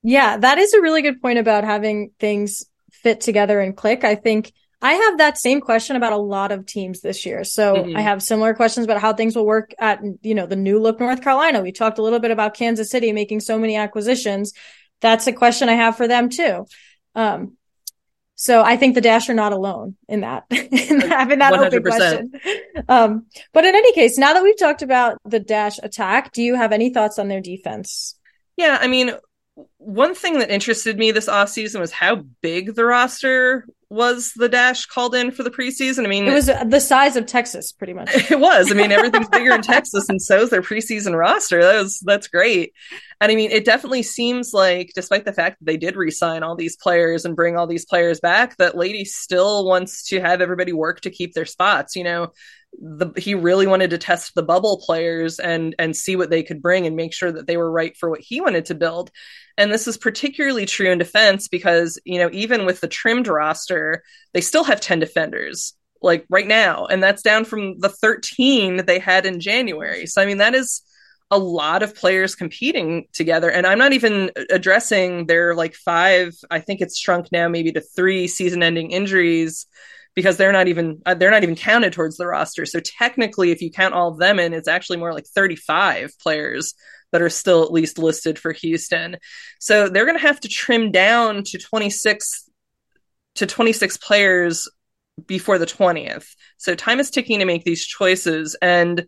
Yeah, 0.03 0.37
that 0.37 0.59
is 0.59 0.75
a 0.75 0.83
really 0.83 1.03
good 1.03 1.23
point 1.23 1.39
about 1.39 1.65
having 1.65 2.11
things 2.21 2.67
fit 2.93 3.21
together 3.21 3.61
and 3.61 3.77
click. 3.77 4.05
I 4.05 4.15
think 4.15 4.53
I 4.81 4.93
have 4.93 5.19
that 5.19 5.39
same 5.39 5.61
question 5.61 5.97
about 5.97 6.13
a 6.13 6.19
lot 6.19 6.53
of 6.53 6.65
teams 6.65 7.01
this 7.01 7.27
year. 7.27 7.43
So 7.43 7.75
mm-hmm. 7.75 7.97
I 7.97 8.01
have 8.01 8.23
similar 8.23 8.55
questions 8.55 8.85
about 8.85 9.01
how 9.01 9.13
things 9.13 9.35
will 9.35 9.47
work 9.47 9.75
at, 9.79 10.01
you 10.23 10.35
know, 10.35 10.47
the 10.47 10.57
new 10.57 10.79
look 10.79 11.01
North 11.01 11.21
Carolina. 11.21 11.63
We 11.63 11.73
talked 11.73 11.99
a 11.99 12.03
little 12.03 12.21
bit 12.21 12.31
about 12.31 12.55
Kansas 12.55 12.91
City 12.91 13.13
making 13.13 13.41
so 13.41 13.59
many 13.59 13.77
acquisitions. 13.77 14.53
That's 15.01 15.27
a 15.27 15.33
question 15.33 15.69
I 15.69 15.75
have 15.75 15.97
for 15.97 16.07
them 16.07 16.29
too. 16.29 16.67
Um, 17.17 17.57
so 18.37 18.63
I 18.63 18.77
think 18.77 18.95
the 18.95 19.01
Dash 19.01 19.29
are 19.29 19.35
not 19.35 19.53
alone 19.53 19.97
in 20.09 20.21
that, 20.21 20.45
in 20.51 21.01
having 21.01 21.41
that 21.41 21.55
100%. 21.55 21.67
open 21.67 21.83
question. 21.83 22.33
Um, 22.89 23.27
but 23.53 23.65
in 23.65 23.75
any 23.75 23.93
case, 23.95 24.17
now 24.17 24.33
that 24.35 24.45
we've 24.45 24.59
talked 24.59 24.83
about 24.83 25.19
the 25.25 25.41
Dash 25.41 25.79
attack, 25.83 26.33
do 26.33 26.41
you 26.41 26.55
have 26.55 26.71
any 26.71 26.91
thoughts 26.95 27.19
on 27.19 27.27
their 27.27 27.41
defense? 27.41 28.17
Yeah, 28.57 28.79
I 28.81 28.87
mean, 28.87 29.11
one 29.79 30.15
thing 30.15 30.39
that 30.39 30.51
interested 30.51 30.97
me 30.97 31.11
this 31.11 31.29
offseason 31.29 31.81
was 31.81 31.91
how 31.91 32.23
big 32.41 32.77
the 32.77 32.85
roster 32.85 33.67
was 33.91 34.33
the 34.37 34.49
dash 34.49 34.85
called 34.85 35.15
in 35.15 35.31
for 35.31 35.43
the 35.43 35.51
preseason. 35.51 36.05
I 36.05 36.09
mean, 36.09 36.27
it 36.27 36.35
was 36.35 36.49
uh, 36.49 36.65
the 36.65 36.81
size 36.81 37.17
of 37.17 37.25
Texas, 37.25 37.73
pretty 37.73 37.95
much. 37.95 38.11
It 38.31 38.39
was. 38.39 38.71
I 38.71 38.75
mean, 38.75 38.93
everything's 38.93 39.29
bigger 39.29 39.55
in 39.55 39.63
Texas, 39.63 40.09
and 40.09 40.21
so 40.21 40.43
is 40.43 40.51
their 40.51 40.61
preseason 40.61 41.19
roster. 41.19 41.63
That 41.63 41.83
was 41.83 42.01
that's 42.01 42.29
great. 42.29 42.75
And 43.21 43.33
I 43.33 43.35
mean, 43.35 43.51
it 43.51 43.65
definitely 43.65 44.03
seems 44.03 44.53
like, 44.53 44.93
despite 44.95 45.25
the 45.25 45.33
fact 45.33 45.59
that 45.59 45.65
they 45.65 45.79
did 45.79 45.97
resign 45.97 46.43
all 46.43 46.55
these 46.55 46.77
players 46.77 47.25
and 47.25 47.35
bring 47.35 47.57
all 47.57 47.67
these 47.67 47.87
players 47.87 48.21
back, 48.21 48.57
that 48.59 48.77
Laity 48.77 49.05
still 49.05 49.67
wants 49.67 50.07
to 50.09 50.21
have 50.21 50.41
everybody 50.41 50.73
work 50.73 51.01
to 51.01 51.11
keep 51.11 51.33
their 51.33 51.47
spots. 51.47 51.97
You 51.97 52.05
know, 52.05 52.33
the, 52.73 53.13
he 53.17 53.35
really 53.35 53.67
wanted 53.67 53.91
to 53.91 53.99
test 53.99 54.35
the 54.35 54.43
bubble 54.43 54.83
players 54.85 55.39
and 55.41 55.75
and 55.79 55.97
see 55.97 56.17
what 56.17 56.31
they 56.31 56.43
could 56.43 56.63
bring 56.63 56.87
and 56.87 56.97
make 56.97 57.13
sure 57.13 57.33
that 57.33 57.47
they 57.47 57.57
were 57.57 57.71
right 57.71 57.97
for 57.97 58.11
what 58.11 58.21
he 58.21 58.41
wanted 58.41 58.67
to 58.67 58.75
build. 58.75 59.11
And 59.57 59.73
this 59.73 59.89
is 59.89 59.97
particularly 59.97 60.67
true 60.67 60.91
in 60.91 60.99
defense 60.99 61.49
because, 61.49 61.99
you 62.05 62.19
know, 62.19 62.31
even 62.33 62.65
with 62.65 62.81
the 62.81 62.89
trimmed 62.89 63.27
roster, 63.27 64.05
they 64.33 64.41
still 64.41 64.65
have 64.65 64.81
10 64.81 65.01
defenders 65.01 65.75
like 66.01 66.25
right 66.31 66.47
now. 66.47 66.87
And 66.87 67.03
that's 67.03 67.23
down 67.23 67.45
from 67.45 67.79
the 67.81 67.89
13 67.89 68.87
they 68.87 69.01
had 69.01 69.27
in 69.27 69.41
January. 69.41 70.07
So, 70.07 70.23
I 70.23 70.27
mean, 70.27 70.39
that 70.39 70.55
is 70.55 70.83
a 71.31 71.39
lot 71.39 71.83
of 71.83 71.95
players 71.95 72.35
competing 72.35 73.07
together. 73.13 73.51
And 73.51 73.67
I'm 73.67 73.79
not 73.79 73.93
even 73.93 74.31
addressing 74.51 75.27
their 75.27 75.55
like 75.55 75.75
five, 75.75 76.35
I 76.51 76.61
think 76.61 76.81
it's 76.81 76.99
shrunk 76.99 77.31
now 77.33 77.49
maybe 77.49 77.73
to 77.73 77.81
three 77.81 78.29
season 78.29 78.63
ending 78.63 78.93
injuries 78.93 79.67
because 80.19 80.37
they're 80.37 80.51
not 80.51 80.67
even 80.67 81.01
uh, 81.07 81.15
they're 81.15 81.31
not 81.31 81.45
even 81.45 81.55
counted 81.55 81.93
towards 81.93 82.17
the 82.17 82.27
roster. 82.27 82.67
So 82.67 82.81
technically 82.81 83.53
if 83.53 83.63
you 83.63 83.71
count 83.71 83.95
all 83.95 84.09
of 84.09 84.19
them 84.19 84.41
in 84.41 84.53
it's 84.53 84.67
actually 84.67 84.97
more 84.97 85.15
like 85.15 85.27
35 85.27 86.11
players 86.21 86.75
that 87.13 87.23
are 87.23 87.31
still 87.31 87.63
at 87.63 87.71
least 87.71 88.01
listed 88.01 88.37
for 88.37 88.51
Houston. 88.51 89.19
So 89.61 89.89
they're 89.89 90.07
going 90.07 90.19
to 90.19 90.27
have 90.27 90.41
to 90.41 90.49
trim 90.49 90.91
down 90.91 91.45
to 91.45 91.59
26 91.59 92.51
to 93.37 93.47
26 93.47 93.97
players 93.99 94.69
before 95.25 95.57
the 95.57 95.67
20th. 95.67 96.27
So 96.57 96.75
time 96.75 96.99
is 96.99 97.13
ticking 97.13 97.39
to 97.39 97.45
make 97.45 97.63
these 97.63 97.87
choices 97.87 98.57
and 98.61 99.07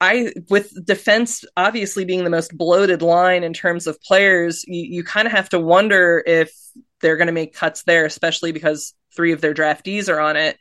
I 0.00 0.32
with 0.48 0.72
defense 0.86 1.44
obviously 1.56 2.04
being 2.04 2.22
the 2.22 2.30
most 2.30 2.56
bloated 2.56 3.02
line 3.02 3.42
in 3.42 3.52
terms 3.52 3.88
of 3.88 4.00
players, 4.02 4.64
you, 4.68 4.98
you 4.98 5.02
kind 5.02 5.26
of 5.26 5.32
have 5.32 5.48
to 5.48 5.58
wonder 5.58 6.22
if 6.24 6.52
they're 7.00 7.16
going 7.16 7.26
to 7.28 7.32
make 7.32 7.54
cuts 7.54 7.82
there, 7.84 8.04
especially 8.04 8.52
because 8.52 8.94
three 9.14 9.32
of 9.32 9.40
their 9.40 9.54
draftees 9.54 10.08
are 10.08 10.20
on 10.20 10.36
it 10.36 10.58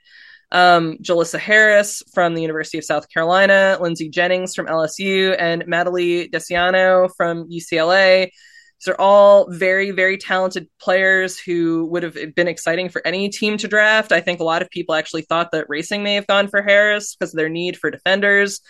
um, 0.52 0.98
Jyllissa 0.98 1.40
Harris 1.40 2.04
from 2.14 2.34
the 2.34 2.42
University 2.42 2.78
of 2.78 2.86
South 2.86 3.10
Carolina, 3.10 3.78
Lindsay 3.82 4.10
Jennings 4.10 4.56
from 4.56 4.68
LSU, 4.68 5.36
and 5.38 5.66
Madely 5.68 6.30
Desiano 6.30 7.10
from 7.18 7.50
UCLA. 7.50 8.30
These 8.80 8.88
are 8.88 9.02
all 9.02 9.52
very, 9.52 9.92
very 9.92 10.18
talented 10.18 10.68
players 10.80 11.40
who 11.40 11.88
would 11.88 12.04
have 12.04 12.18
been 12.36 12.48
exciting 12.48 12.90
for 12.90 13.06
any 13.06 13.30
team 13.30 13.58
to 13.58 13.68
draft. 13.68 14.12
I 14.12 14.22
think 14.22 14.40
a 14.40 14.46
lot 14.46 14.62
of 14.62 14.70
people 14.70 14.96
actually 14.96 15.24
thought 15.24 15.52
that 15.52 15.66
Racing 15.68 16.04
may 16.04 16.14
have 16.14 16.28
gone 16.28 16.48
for 16.48 16.62
Harris 16.62 17.16
because 17.16 17.34
of 17.34 17.38
their 17.38 17.50
need 17.50 17.78
for 17.78 17.90
defenders. 17.90 18.62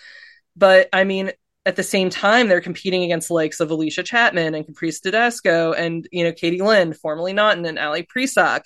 But 0.55 0.87
I 0.93 1.03
mean, 1.03 1.31
at 1.67 1.75
the 1.75 1.83
same 1.83 2.09
time, 2.09 2.47
they're 2.47 2.61
competing 2.61 3.03
against 3.03 3.27
the 3.27 3.35
likes 3.35 3.59
of 3.59 3.69
Allysha 3.69 4.03
Chapman 4.03 4.55
and 4.55 4.65
Caprice 4.65 5.01
Dydasco 5.01 5.77
and, 5.77 6.07
you 6.11 6.23
know, 6.23 6.31
Katie 6.31 6.61
Lind, 6.61 6.97
formerly 6.97 7.33
Naughton, 7.33 7.65
and 7.65 7.77
Ali 7.77 8.03
Prisock 8.03 8.63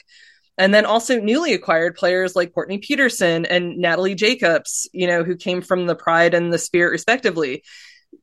and 0.58 0.74
then 0.74 0.86
also 0.86 1.20
newly 1.20 1.54
acquired 1.54 1.96
players 1.96 2.36
like 2.36 2.54
Courtney 2.54 2.78
Petersen 2.78 3.46
and 3.46 3.78
Natalie 3.78 4.16
Jacobs, 4.16 4.88
you 4.94 5.08
know, 5.08 5.24
who 5.24 5.36
came 5.36 5.62
from 5.62 5.88
the 5.88 5.96
Pride 5.96 6.34
and 6.34 6.52
the 6.52 6.60
Spirit 6.60 6.92
respectively. 6.92 7.64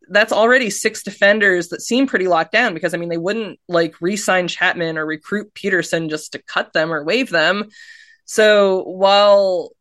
That's 0.09 0.33
already 0.33 0.71
six 0.71 1.03
defenders 1.03 1.69
that 1.69 1.83
seem 1.83 2.07
pretty 2.07 2.29
locked 2.29 2.53
down 2.53 2.75
because 2.75 2.95
I 2.95 2.99
mean 2.99 3.09
they 3.09 3.19
wouldn't 3.19 3.59
like 3.69 4.01
re-sign 4.01 4.47
Chapman 4.47 4.99
or 4.99 5.07
recruit 5.07 5.55
Petersen 5.55 6.09
just 6.09 6.33
to 6.33 6.43
cut 6.43 6.73
them 6.73 6.93
or 6.93 7.03
waive 7.03 7.31
them. 7.31 7.71
So 8.25 8.83
while 8.85 9.73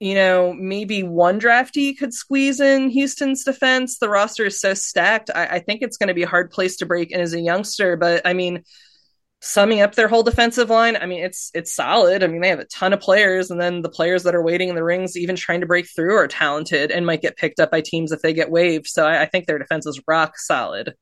you 0.00 0.14
know 0.14 0.52
maybe 0.52 1.02
one 1.02 1.40
draftee 1.40 1.96
could 1.96 2.14
squeeze 2.14 2.60
in 2.60 2.90
Houston's 2.90 3.44
defense, 3.44 3.98
the 3.98 4.08
roster 4.08 4.46
is 4.46 4.60
so 4.60 4.74
stacked. 4.74 5.30
I, 5.34 5.46
I 5.46 5.58
think 5.60 5.82
it's 5.82 5.96
going 5.96 6.08
to 6.08 6.14
be 6.14 6.22
a 6.22 6.28
hard 6.28 6.50
place 6.50 6.76
to 6.78 6.86
break 6.86 7.10
in 7.10 7.20
as 7.20 7.34
a 7.34 7.40
youngster. 7.40 7.96
But 7.96 8.22
I 8.24 8.32
mean, 8.32 8.62
summing 9.40 9.80
up 9.80 9.94
their 9.94 10.08
whole 10.08 10.22
defensive 10.22 10.70
line, 10.70 10.96
I 10.96 11.06
mean, 11.06 11.24
it's 11.24 11.50
it's 11.54 11.74
solid. 11.74 12.22
I 12.22 12.26
mean, 12.26 12.40
they 12.40 12.48
have 12.48 12.60
a 12.60 12.64
ton 12.66 12.92
of 12.92 13.00
players, 13.00 13.50
and 13.50 13.60
then 13.60 13.82
the 13.82 13.88
players 13.88 14.22
that 14.24 14.34
are 14.34 14.42
waiting 14.42 14.68
in 14.68 14.74
the 14.74 14.84
rings, 14.84 15.16
even 15.16 15.36
trying 15.36 15.60
to 15.60 15.66
break 15.66 15.86
through, 15.94 16.16
are 16.16 16.28
talented 16.28 16.90
and 16.90 17.06
might 17.06 17.22
get 17.22 17.36
picked 17.36 17.60
up 17.60 17.70
by 17.70 17.80
teams 17.80 18.12
if 18.12 18.22
they 18.22 18.32
get 18.32 18.50
waived. 18.50 18.86
So 18.86 19.06
I, 19.06 19.22
I 19.22 19.26
think 19.26 19.46
their 19.46 19.58
defense 19.58 19.86
is 19.86 20.00
rock 20.06 20.38
solid. 20.38 20.94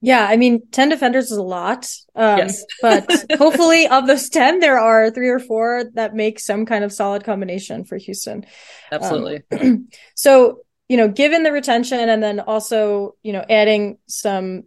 Yeah, 0.00 0.24
I 0.24 0.36
mean, 0.36 0.62
10 0.70 0.90
defenders 0.90 1.30
is 1.30 1.38
a 1.38 1.42
lot. 1.42 1.88
Um, 2.14 2.38
yes. 2.38 2.64
but 2.82 3.10
hopefully, 3.36 3.88
of 3.88 4.06
those 4.06 4.28
10, 4.28 4.60
there 4.60 4.78
are 4.78 5.10
three 5.10 5.28
or 5.28 5.40
four 5.40 5.84
that 5.94 6.14
make 6.14 6.38
some 6.38 6.66
kind 6.66 6.84
of 6.84 6.92
solid 6.92 7.24
combination 7.24 7.84
for 7.84 7.96
Houston. 7.96 8.46
Absolutely. 8.92 9.42
Um, 9.50 9.88
so, 10.14 10.60
you 10.88 10.96
know, 10.96 11.08
given 11.08 11.42
the 11.42 11.52
retention 11.52 12.08
and 12.08 12.22
then 12.22 12.40
also, 12.40 13.16
you 13.22 13.32
know, 13.32 13.44
adding 13.48 13.98
some 14.06 14.64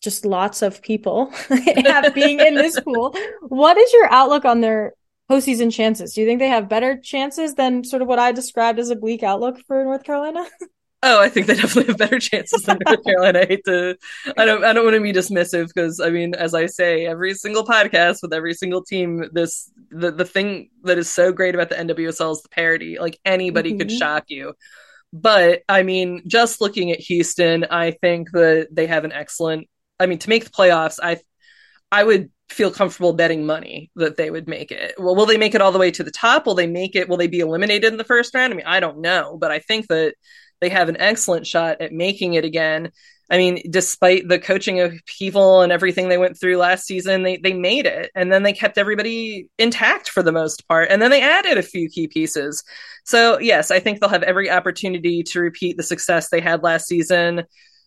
just 0.00 0.24
lots 0.24 0.62
of 0.62 0.82
people 0.82 1.32
being 2.14 2.40
in 2.40 2.54
this 2.54 2.80
pool. 2.84 3.14
What 3.42 3.76
is 3.76 3.92
your 3.92 4.10
outlook 4.10 4.44
on 4.44 4.60
their 4.60 4.94
postseason 5.30 5.72
chances? 5.72 6.14
Do 6.14 6.22
you 6.22 6.26
think 6.26 6.40
they 6.40 6.48
have 6.48 6.68
better 6.68 6.98
chances 6.98 7.54
than 7.54 7.84
sort 7.84 8.02
of 8.02 8.08
what 8.08 8.18
I 8.18 8.32
described 8.32 8.78
as 8.78 8.90
a 8.90 8.96
bleak 8.96 9.22
outlook 9.22 9.60
for 9.66 9.84
North 9.84 10.04
Carolina? 10.04 10.44
Oh, 11.02 11.18
I 11.20 11.30
think 11.30 11.46
they 11.46 11.54
definitely 11.54 11.92
have 11.92 11.98
better 11.98 12.18
chances 12.18 12.62
than 12.62 12.78
North 12.84 13.02
Carolina. 13.04 13.40
I 13.40 13.46
hate 13.46 13.64
to, 13.64 13.96
I 14.36 14.44
don't, 14.44 14.62
I 14.64 14.74
don't 14.74 14.84
want 14.84 14.96
to 14.96 15.00
be 15.00 15.14
dismissive 15.14 15.68
because 15.68 15.98
I 15.98 16.10
mean, 16.10 16.34
as 16.34 16.54
I 16.54 16.66
say, 16.66 17.06
every 17.06 17.32
single 17.34 17.64
podcast 17.64 18.18
with 18.22 18.34
every 18.34 18.52
single 18.52 18.84
team, 18.84 19.24
this 19.32 19.70
the 19.90 20.10
the 20.10 20.26
thing 20.26 20.70
that 20.84 20.98
is 20.98 21.08
so 21.08 21.32
great 21.32 21.54
about 21.54 21.70
the 21.70 21.76
NWSL 21.76 22.32
is 22.32 22.42
the 22.42 22.50
parity. 22.50 22.98
Like 22.98 23.18
anybody 23.24 23.70
mm-hmm. 23.70 23.78
could 23.78 23.92
shock 23.92 24.24
you. 24.28 24.54
But 25.12 25.62
I 25.68 25.82
mean, 25.82 26.22
just 26.26 26.60
looking 26.60 26.92
at 26.92 27.00
Houston, 27.00 27.64
I 27.70 27.92
think 27.92 28.30
that 28.32 28.68
they 28.70 28.86
have 28.86 29.04
an 29.04 29.12
excellent 29.12 29.68
I 30.00 30.06
mean, 30.06 30.18
to 30.18 30.28
make 30.28 30.44
the 30.44 30.50
playoffs, 30.50 30.98
I 31.00 31.20
I 31.92 32.02
would 32.02 32.30
feel 32.48 32.70
comfortable 32.72 33.12
betting 33.12 33.46
money 33.46 33.90
that 33.96 34.16
they 34.16 34.30
would 34.30 34.48
make 34.48 34.72
it. 34.72 34.94
Well, 34.98 35.14
will 35.14 35.26
they 35.26 35.36
make 35.36 35.54
it 35.54 35.60
all 35.60 35.70
the 35.70 35.78
way 35.78 35.90
to 35.92 36.02
the 36.02 36.10
top? 36.10 36.46
Will 36.46 36.54
they 36.54 36.66
make 36.66 36.96
it? 36.96 37.08
Will 37.08 37.18
they 37.18 37.28
be 37.28 37.40
eliminated 37.40 37.92
in 37.92 37.98
the 37.98 38.04
first 38.04 38.34
round? 38.34 38.52
I 38.52 38.56
mean, 38.56 38.66
I 38.66 38.80
don't 38.80 39.00
know, 39.00 39.36
but 39.38 39.52
I 39.52 39.60
think 39.60 39.86
that 39.88 40.14
they 40.60 40.68
have 40.68 40.88
an 40.88 41.00
excellent 41.00 41.46
shot 41.46 41.80
at 41.80 41.92
making 41.92 42.34
it 42.34 42.44
again. 42.44 42.90
I 43.30 43.38
mean, 43.38 43.62
despite 43.70 44.28
the 44.28 44.40
coaching 44.40 44.80
upheaval 44.80 45.62
and 45.62 45.70
everything 45.70 46.08
they 46.08 46.18
went 46.18 46.38
through 46.38 46.56
last 46.56 46.84
season, 46.84 47.22
they 47.22 47.36
they 47.36 47.52
made 47.52 47.86
it, 47.86 48.10
and 48.14 48.32
then 48.32 48.42
they 48.42 48.52
kept 48.52 48.76
everybody 48.76 49.48
intact 49.56 50.08
for 50.08 50.22
the 50.22 50.32
most 50.32 50.66
part, 50.66 50.88
and 50.90 51.00
then 51.00 51.10
they 51.10 51.22
added 51.22 51.56
a 51.56 51.62
few 51.62 51.88
key 51.88 52.08
pieces. 52.08 52.64
So 53.04 53.38
yes, 53.38 53.70
I 53.70 53.78
think 53.78 54.00
they'll 54.00 54.10
have 54.10 54.24
every 54.24 54.50
opportunity 54.50 55.22
to 55.24 55.40
repeat 55.40 55.76
the 55.76 55.84
success 55.84 56.28
they 56.28 56.40
had 56.40 56.62
last 56.64 56.88
season. 56.88 57.44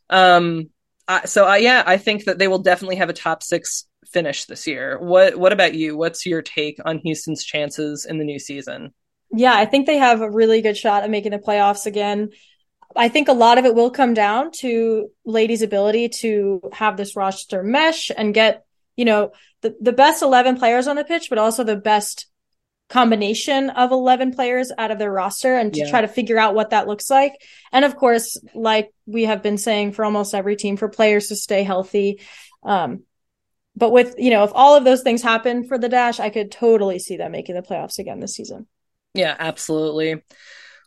Um, 0.09 0.69
uh, 1.09 1.25
so 1.25 1.45
I, 1.45 1.57
yeah, 1.57 1.83
I 1.85 1.97
think 1.97 2.25
that 2.25 2.39
they 2.39 2.47
will 2.47 2.59
definitely 2.59 2.95
have 2.95 3.09
a 3.09 3.13
top 3.13 3.43
six 3.43 3.85
finish 4.07 4.45
this 4.45 4.65
year. 4.65 4.97
What 4.97 5.35
What 5.35 5.51
about 5.51 5.73
you? 5.73 5.97
What's 5.97 6.25
your 6.25 6.41
take 6.41 6.79
on 6.85 6.99
Houston's 6.99 7.43
chances 7.43 8.05
in 8.05 8.17
the 8.17 8.23
new 8.23 8.39
season? 8.39 8.93
Yeah, 9.35 9.53
I 9.53 9.65
think 9.65 9.87
they 9.87 9.97
have 9.97 10.21
a 10.21 10.29
really 10.29 10.61
good 10.61 10.77
shot 10.77 11.03
at 11.03 11.09
making 11.09 11.31
the 11.31 11.39
playoffs 11.39 11.85
again. 11.85 12.29
I 12.95 13.09
think 13.09 13.27
a 13.27 13.33
lot 13.33 13.57
of 13.57 13.65
it 13.65 13.75
will 13.75 13.91
come 13.91 14.13
down 14.13 14.51
to 14.59 15.09
Laity's 15.25 15.61
ability 15.61 16.09
to 16.19 16.61
have 16.73 16.97
this 16.97 17.15
roster 17.15 17.63
mesh 17.63 18.11
and 18.15 18.33
get, 18.33 18.65
you 18.95 19.05
know, 19.05 19.31
the, 19.61 19.75
the 19.79 19.93
best 19.93 20.21
11 20.21 20.57
players 20.57 20.87
on 20.87 20.95
the 20.95 21.03
pitch, 21.03 21.27
but 21.29 21.37
also 21.37 21.63
the 21.63 21.75
best 21.75 22.27
combination 22.89 23.69
of 23.71 23.91
11 23.91 24.33
players 24.33 24.71
out 24.77 24.91
of 24.91 24.99
their 24.99 25.11
roster 25.11 25.55
and 25.55 25.73
to 25.73 25.79
yeah. 25.79 25.89
try 25.89 26.01
to 26.01 26.07
figure 26.07 26.37
out 26.37 26.53
what 26.53 26.69
that 26.71 26.87
looks 26.87 27.09
like. 27.09 27.33
And 27.71 27.85
of 27.85 27.95
course, 27.95 28.39
like 28.53 28.91
we 29.05 29.23
have 29.23 29.41
been 29.41 29.57
saying 29.57 29.93
for 29.93 30.05
almost 30.05 30.35
every 30.35 30.55
team, 30.55 30.77
for 30.77 30.89
players 30.89 31.27
to 31.27 31.35
stay 31.35 31.63
healthy. 31.63 32.21
Um, 32.61 33.03
but 33.75 33.91
with, 33.91 34.15
you 34.17 34.29
know, 34.29 34.43
if 34.43 34.51
all 34.53 34.75
of 34.75 34.83
those 34.83 35.01
things 35.01 35.23
happen 35.23 35.67
for 35.67 35.79
the 35.79 35.89
Dash, 35.89 36.19
I 36.19 36.29
could 36.29 36.51
totally 36.51 36.99
see 36.99 37.17
them 37.17 37.31
making 37.31 37.55
the 37.55 37.61
playoffs 37.61 37.97
again 37.97 38.19
this 38.19 38.35
season. 38.35 38.67
Yeah, 39.15 39.35
absolutely. 39.37 40.21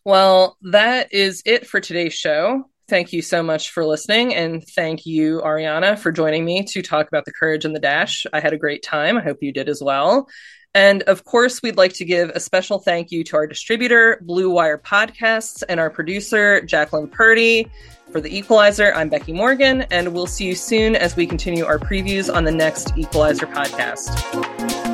Well, 0.07 0.57
that 0.62 1.12
is 1.12 1.42
it 1.45 1.66
for 1.66 1.81
today's 1.81 2.14
show. 2.14 2.71
Thank 2.88 3.12
you 3.12 3.23
so 3.23 3.42
much 3.42 3.73
for 3.73 3.85
listening. 3.85 4.37
And 4.37 4.64
thank 4.64 5.05
you, 5.05 5.40
Arianna, 5.45 5.99
for 5.99 6.12
joining 6.12 6.45
me 6.45 6.62
to 6.62 6.81
talk 6.81 7.09
about 7.09 7.25
the 7.25 7.33
courage 7.33 7.64
and 7.64 7.75
the 7.75 7.81
dash. 7.81 8.25
I 8.33 8.38
had 8.38 8.53
a 8.53 8.57
great 8.57 8.85
time. 8.85 9.19
I 9.19 9.23
hope 9.23 9.38
you 9.40 9.53
did 9.53 9.69
as 9.69 9.83
well. 9.83 10.29
And 10.75 11.03
of 11.05 11.25
course, 11.25 11.61
we'd 11.61 11.77
like 11.77 11.95
to 11.95 12.05
give 12.05 12.31
a 12.31 12.38
special 12.38 12.79
thank 12.79 13.11
you 13.11 13.25
to 13.25 13.37
our 13.37 13.49
distributor, 13.49 14.21
Blue 14.23 14.49
Wire 14.49 14.79
Podcasts, 14.79 15.64
and 15.69 15.81
our 15.81 15.90
producer, 15.90 16.61
Jacqueline 16.61 17.09
Purdy. 17.09 17.69
For 18.12 18.21
the 18.21 18.33
Equalizer, 18.33 18.95
I'm 18.95 19.11
Bekki 19.11 19.35
Morgan, 19.35 19.83
and 19.90 20.14
we'll 20.14 20.29
see 20.29 20.47
you 20.47 20.55
soon 20.55 20.95
as 20.95 21.16
we 21.16 21.27
continue 21.27 21.64
our 21.64 21.81
previews 21.81 22.33
on 22.33 22.45
the 22.45 22.53
next 22.53 22.97
Equalizer 22.97 23.49
podcast. 23.49 24.86